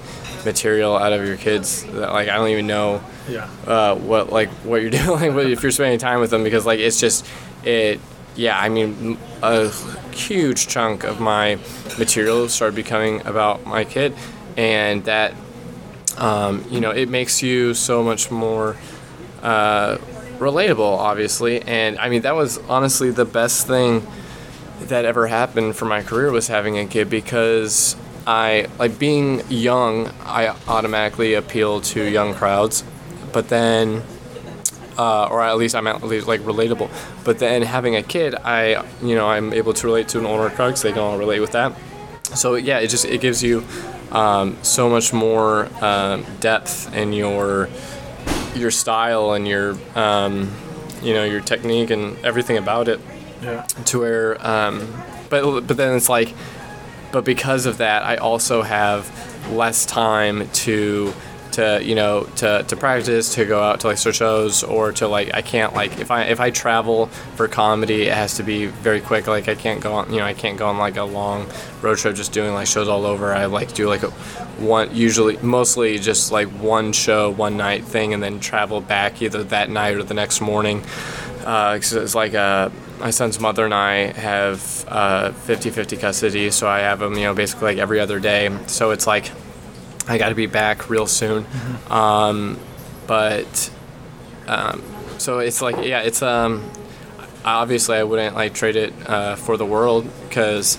[0.46, 3.50] material out of your kids, that, like I don't even know Yeah.
[3.66, 7.00] uh, what like what you're doing if you're spending time with them because like it's
[7.00, 7.26] just
[7.66, 8.00] it
[8.38, 9.70] yeah i mean a
[10.14, 11.58] huge chunk of my
[11.98, 14.14] material started becoming about my kid
[14.56, 15.34] and that
[16.18, 18.78] um, you know it makes you so much more
[19.42, 19.98] uh,
[20.38, 24.06] relatable obviously and i mean that was honestly the best thing
[24.82, 27.96] that ever happened for my career was having a kid because
[28.28, 30.12] I like being young.
[30.26, 32.84] I automatically appeal to young crowds,
[33.32, 34.04] but then,
[34.98, 36.90] uh, or at least I'm at least like relatable.
[37.24, 40.50] But then having a kid, I you know I'm able to relate to an older
[40.50, 41.74] crowd because they can all relate with that.
[42.36, 43.64] So yeah, it just it gives you
[44.12, 47.70] um, so much more um, depth in your
[48.56, 50.52] your style and your um,
[51.02, 53.00] you know your technique and everything about it
[53.44, 53.62] Yeah.
[53.86, 54.88] to where um,
[55.30, 56.34] but but then it's like
[57.12, 59.08] but because of that I also have
[59.52, 61.14] less time to
[61.58, 65.34] to you know to, to practice to go out to like shows or to like
[65.34, 69.02] I can't like if I if I travel for comedy it has to be very
[69.02, 69.26] quick.
[69.26, 71.48] Like I can't go on you know I can't go on like a long
[71.82, 73.34] road trip just doing like shows all over.
[73.34, 74.12] I like do like a
[74.62, 79.44] one usually mostly just like one show one night thing and then travel back either
[79.46, 80.84] that night or the next morning.
[81.44, 86.80] Uh, it's like uh, my son's mother and I have uh, 50-50 custody, so I
[86.80, 88.50] have him, you know, basically like every other day.
[88.68, 89.32] So it's like
[90.08, 91.46] I got to be back real soon.
[91.90, 92.60] Um,
[93.08, 93.72] but
[94.48, 94.84] um,
[95.18, 96.70] so it's like yeah, it's um,
[97.46, 100.78] obviously I wouldn't like trade it uh, for the world because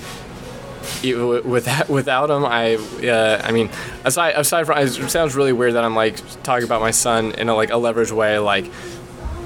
[1.03, 2.75] without without him, I
[3.07, 3.71] uh, I mean,
[4.05, 7.49] aside aside from it sounds really weird that I'm like talking about my son in
[7.49, 8.71] a like a leverage way, like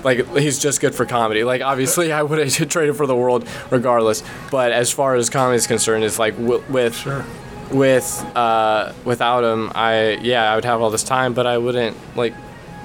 [0.04, 1.44] like he's just good for comedy.
[1.44, 4.22] Like obviously, I would have traded for the world regardless.
[4.50, 7.06] But as far as comedy is concerned, it's like w- with
[7.72, 11.96] with uh, without him, I yeah, I would have all this time, but I wouldn't
[12.16, 12.34] like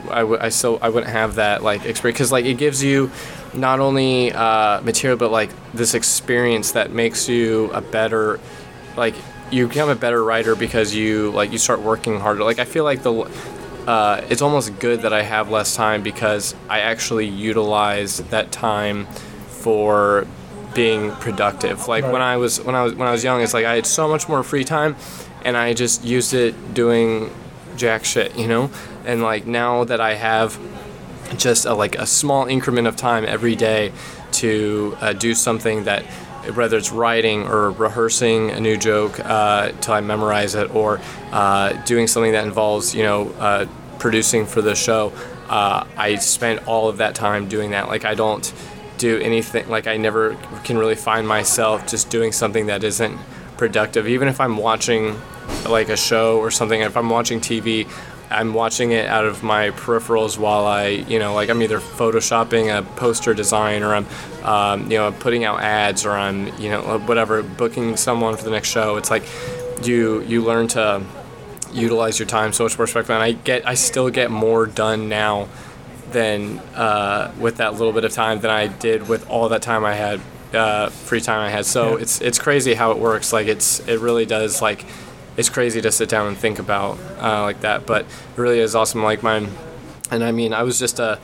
[0.10, 3.12] I, w- I still I wouldn't have that like experience because like it gives you
[3.54, 8.40] not only uh, material but like this experience that makes you a better
[8.96, 9.16] like
[9.52, 12.44] you become a better writer because you like you start working harder.
[12.44, 13.30] Like I feel like the
[13.88, 19.06] uh, it's almost good that I have less time because I actually utilize that time
[19.48, 20.28] for
[20.78, 21.88] being productive.
[21.88, 23.88] Like when I was when I was when I was young, it's like I had
[23.88, 24.96] so much more free time,
[25.44, 27.32] and I just used it doing
[27.76, 28.70] jack shit, you know.
[29.04, 30.60] And like now that I have
[31.36, 33.92] just a, like a small increment of time every day
[34.34, 36.04] to uh, do something that
[36.54, 41.02] whether it's writing or rehearsing a new joke uh, till I memorize it, or
[41.32, 43.66] uh, doing something that involves, you know, uh,
[43.98, 45.12] producing for the show,
[45.50, 47.88] uh, I spend all of that time doing that.
[47.88, 48.46] Like I don't
[48.98, 49.68] do anything.
[49.70, 53.18] Like I never can really find myself just doing something that isn't
[53.58, 54.08] productive.
[54.08, 55.20] Even if I'm watching
[55.68, 57.88] like a show or something, if I'm watching TV.
[58.30, 62.78] I'm watching it out of my peripherals while I, you know, like I'm either photoshopping
[62.78, 64.06] a poster design or I'm,
[64.44, 68.52] um, you know, putting out ads or I'm, you know, whatever, booking someone for the
[68.52, 68.98] next show.
[68.98, 69.24] It's like
[69.82, 71.04] you you learn to
[71.72, 73.16] utilize your time so much more respectfully.
[73.16, 75.48] And I get, I still get more done now
[76.12, 79.84] than uh, with that little bit of time than I did with all that time
[79.86, 80.22] I had,
[80.54, 81.66] uh, free time I had.
[81.66, 82.02] So Yeah.
[82.04, 83.34] it's it's crazy how it works.
[83.34, 84.86] Like it's it really does like
[85.36, 87.86] it's crazy to sit down and think about uh, like that.
[87.86, 89.04] But it really is awesome.
[89.04, 89.50] Like mine,
[90.12, 91.20] and I mean I was just a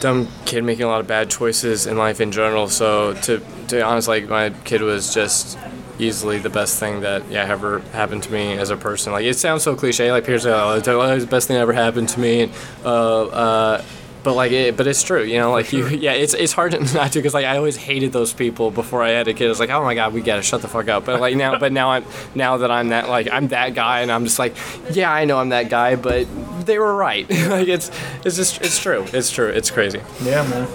[0.00, 2.68] dumb kid making a lot of bad choices in life in general.
[2.68, 3.38] So to
[3.68, 5.58] to be honest, like my kid was just
[6.02, 9.12] easily the best thing that yeah ever happened to me as a person.
[9.12, 11.72] Like it sounds so cliche, like people say, "Oh, it's the best thing that ever
[11.72, 12.52] happened to me," and
[12.84, 13.84] uh, uh,
[14.22, 15.50] but like it, but it's true, you know.
[15.50, 18.70] Like you, yeah, it's it's hard not to because like I always hated those people
[18.70, 19.46] before I had a kid.
[19.46, 21.04] I was like, oh my god, we gotta shut the fuck up.
[21.04, 24.12] But like now, but now I'm now that I'm that like I'm that guy, and
[24.12, 24.56] I'm just like,
[24.90, 26.26] yeah, I know I'm that guy, but
[26.66, 27.28] they were right.
[27.30, 27.90] like it's
[28.24, 29.04] it's just it's true.
[29.12, 29.48] It's true.
[29.48, 30.00] It's crazy.
[30.22, 30.68] Yeah, man.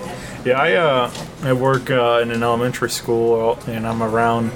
[0.45, 1.13] Yeah, I uh,
[1.43, 4.51] I work uh, in an elementary school, and I'm around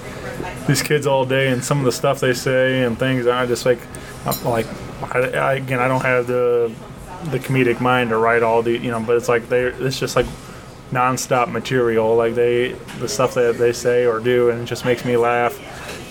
[0.67, 3.65] these kids all day, and some of the stuff they say and things, I just
[3.65, 3.79] like,
[4.25, 4.67] I'm like,
[5.15, 6.73] I, I, again, I don't have the
[7.25, 10.15] the comedic mind to write all the, you know, but it's like they, it's just
[10.15, 10.25] like
[10.91, 15.05] nonstop material, like they, the stuff that they say or do, and it just makes
[15.05, 15.55] me laugh,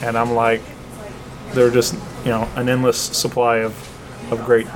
[0.03, 0.63] and I'm like,
[1.53, 4.69] they're just, you know, an endless supply of, of great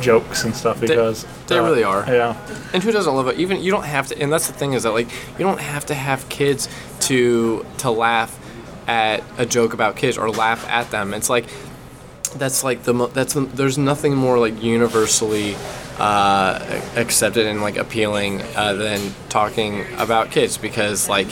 [0.00, 2.04] jokes and stuff because they uh, really are.
[2.08, 2.36] Yeah.
[2.72, 3.38] And who doesn't love it?
[3.38, 4.20] Even you don't have to.
[4.20, 6.68] And that's the thing is that like you don't have to have kids
[7.00, 8.38] to to laugh
[8.86, 11.14] at a joke about kids or laugh at them.
[11.14, 11.46] It's like
[12.36, 15.56] that's like the that's the, there's nothing more like universally
[15.98, 21.28] uh, accepted and like appealing uh, than talking about kids because like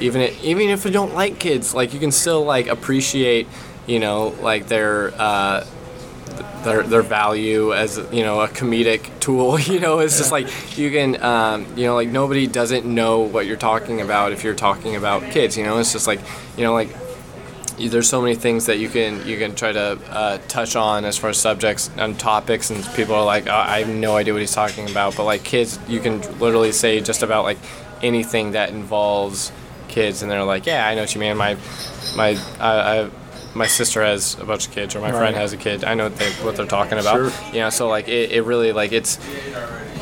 [0.00, 3.46] even it, even if you don't like kids like you can still like appreciate
[3.86, 5.64] you know like their uh,
[6.64, 10.90] their their value as you know a comedic tool you know it's just like you
[10.90, 14.96] can um, you know like nobody doesn't know what you're talking about if you're talking
[14.96, 15.78] about kids you know?
[15.78, 16.20] It's just like
[16.56, 16.88] you know like
[17.78, 21.18] there's so many things that you can you can try to uh, touch on as
[21.18, 24.40] far as subjects and topics and people are like oh, I have no idea what
[24.40, 25.16] he's talking about.
[25.16, 27.58] But like kids you can literally say just about like
[28.02, 29.50] anything that involves
[29.88, 31.36] kids and they're like yeah I know what you mean.
[31.36, 31.56] My
[32.16, 33.10] my I, I
[33.54, 36.04] my sister has a bunch of kids or my friend has a kid I know
[36.04, 37.52] what, they, what they're talking about Sure.
[37.52, 39.18] you know so like it, it really like it's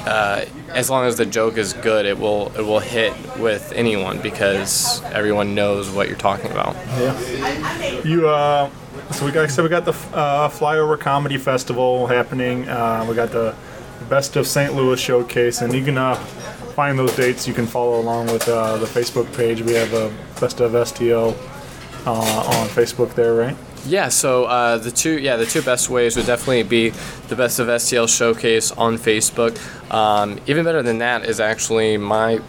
[0.06, 4.20] uh, as long as the joke is good it will it will hit with anyone
[4.20, 8.02] because everyone knows what you're talking about Yeah.
[8.02, 8.70] You uh,
[9.12, 12.68] so we got so we got the uh, Flyover Comedy Festival happening.
[12.68, 13.54] Uh, we got the
[14.08, 14.74] Best of St.
[14.74, 16.16] Louis showcase, and you can uh,
[16.74, 17.46] find those dates.
[17.46, 19.62] You can follow along with uh, the Facebook page.
[19.62, 21.36] We have a Best of STL
[22.06, 23.56] uh, on Facebook there, right?
[23.86, 26.90] Yeah, so uh, the two yeah the two best ways would definitely be
[27.28, 29.58] the best of STL showcase on Facebook.
[29.92, 32.40] Um, even better than that is actually my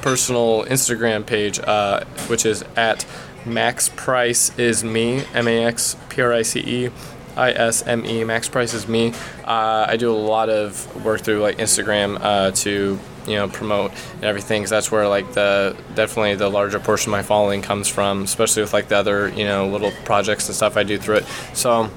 [0.00, 3.04] personal Instagram page, uh, which is at
[3.44, 6.90] Max Price is me M A X P R I C E
[7.36, 9.12] I S M E Max Price is me.
[9.44, 12.98] Uh, I do a lot of work through like Instagram uh, to
[13.28, 17.18] you know promote and everything 'cause that's where like the definitely the larger portion of
[17.18, 20.76] my following comes from especially with like the other you know little projects and stuff
[20.76, 21.90] i do through it so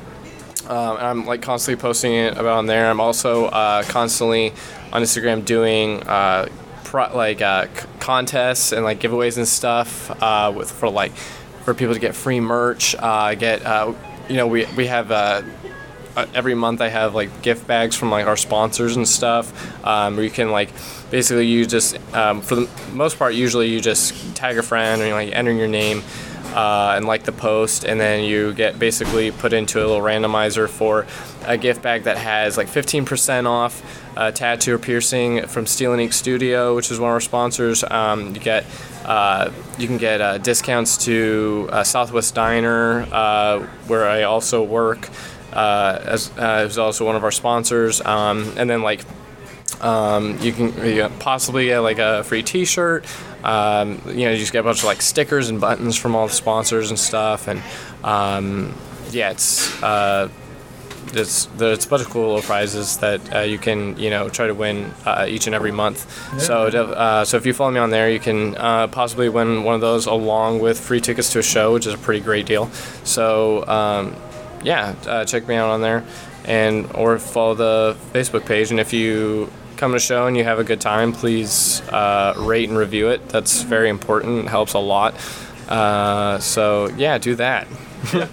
[0.70, 2.90] um, I'm like constantly posting it about on there.
[2.90, 4.54] I'm also uh, constantly
[4.94, 6.48] on Instagram doing uh,
[6.86, 11.12] pro- like uh, c- contests and like giveaways and stuff uh, with for like
[11.66, 12.96] for people to get free merch.
[12.98, 13.92] Uh, get uh,
[14.30, 15.12] you know we we have.
[16.16, 19.86] Uh, every month I have like gift bags from like our sponsors and stuff.
[19.86, 20.72] Um, where you can like
[21.10, 25.12] basically you just um, for the most part usually you just tag a friend and
[25.12, 26.04] like enter your name
[26.54, 30.68] uh, and like the post, and then you get basically put into a little randomizer
[30.68, 31.06] for
[31.46, 33.82] a gift bag that has like 15% off
[34.18, 37.84] uh, tattoo or piercing from Steel and Ink Studio, which is one of our sponsors.
[37.84, 38.66] Um, you get
[39.06, 43.06] uh, you can get uh, discounts to uh, Southwest Diner,
[43.88, 45.10] where I also work.
[45.54, 49.02] Uh, as uh, is also one of our sponsors, um, and then like
[49.82, 53.06] um, you can you possibly get like a free T-shirt.
[53.44, 56.28] Um, you know, you just get a bunch of like stickers and buttons from all
[56.28, 57.62] the sponsors and stuff, and
[58.04, 58.74] um,
[59.12, 60.30] yeah, it's uh,
[61.14, 64.48] it's there's a bunch of cool little prizes that uh, you can you know try
[64.48, 66.40] to win uh, each and every month.
[66.40, 69.76] So uh, so if you follow me on there, you can uh, possibly win one
[69.76, 72.68] of those along with free tickets to a show, which is a pretty great deal.
[73.04, 74.16] So um,
[74.64, 76.04] yeah, uh, check me out on there,
[76.46, 78.72] and or follow the Facebook page.
[78.72, 82.34] And if you come to a show and you have a good time, please uh,
[82.38, 83.30] rate and review it.
[83.30, 84.46] That's very important.
[84.46, 85.16] It helps a lot.
[85.68, 87.68] Uh, so yeah, do that.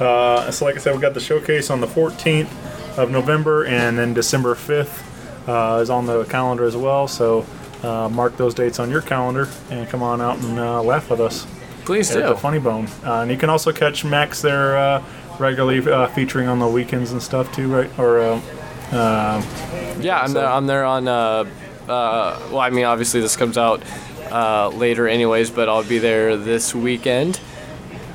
[0.00, 3.96] Uh, so, like I said, we got the showcase on the 14th of November, and
[3.96, 5.00] then December 5th
[5.48, 7.06] uh, is on the calendar as well.
[7.06, 7.46] So,
[7.82, 11.20] uh, mark those dates on your calendar and come on out and uh, laugh with
[11.20, 11.46] us
[11.84, 12.20] Please do.
[12.20, 12.86] the Funny Bone.
[13.04, 15.04] Uh, and you can also catch Max there uh,
[15.46, 17.90] regularly uh, featuring on the weekends and stuff too, right?
[17.98, 18.40] Or uh,
[18.92, 19.42] uh,
[20.00, 20.46] Yeah, I'm there.
[20.46, 21.08] I'm there on.
[21.08, 21.44] Uh,
[21.88, 23.82] uh, well, I mean, obviously this comes out
[24.30, 27.40] uh, later, anyways, but I'll be there this weekend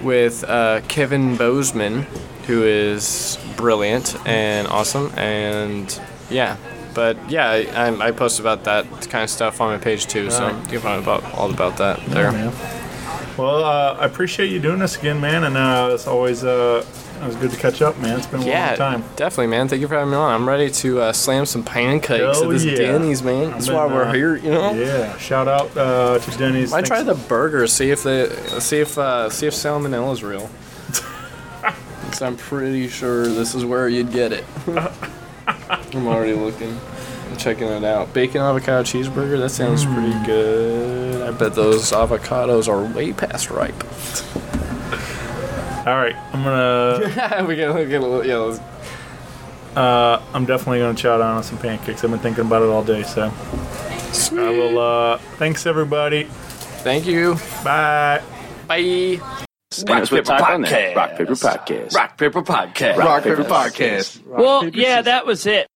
[0.02, 2.04] with uh, Kevin Bozeman,
[2.48, 6.00] who is brilliant and awesome, and
[6.30, 6.56] yeah.
[6.94, 7.66] But yeah, I,
[8.00, 10.56] I'm- post about that kind of stuff on my page too, so Right.
[10.64, 12.32] you can find about all about that there.
[12.32, 12.52] man.
[13.38, 16.84] Well, uh, I appreciate you doing this again, man, and uh, it's always uh,
[17.22, 18.18] it was good to catch up, man.
[18.18, 19.04] It's been a Yeah, long time.
[19.16, 19.68] definitely, man.
[19.68, 20.34] Thank you for having me on.
[20.34, 22.10] I'm ready to uh, slam some pancakes
[22.40, 22.76] Hell at this yeah.
[22.76, 23.52] Denny's, man.
[23.52, 24.74] That's I've why we're uh, here, you know.
[24.74, 26.74] Yeah, shout out uh, to Denny's.
[26.74, 27.66] I try the burger.
[27.68, 30.50] See if the see if uh, see if salmonella is real.
[32.06, 34.46] Because I'm pretty sure this is where you'd get it.
[35.94, 36.80] I'm already looking.
[37.30, 38.14] I'm checking it out.
[38.14, 39.38] Bacon avocado cheeseburger.
[39.40, 41.22] That sounds pretty good.
[41.22, 43.76] I bet those avocados are way past ripe.
[45.88, 47.46] All right, I'm gonna.
[47.48, 48.36] we get, we get a little, yeah.
[48.40, 48.60] Let's,
[49.78, 52.04] Uh, I'm definitely gonna chow down on some pancakes.
[52.04, 53.32] I've been thinking about it all day, so
[54.34, 54.80] I will.
[54.80, 56.26] Uh, thanks everybody.
[56.84, 57.36] thank you.
[57.64, 58.22] Bye.
[58.68, 59.22] Bye.
[59.88, 60.96] Rock Paper Podcast.
[60.96, 61.94] Rock Paper Podcast.
[61.94, 62.98] Rock Paper Podcast.
[62.98, 64.26] Rock Paper Podcast.
[64.26, 65.68] Well, yeah, that was it.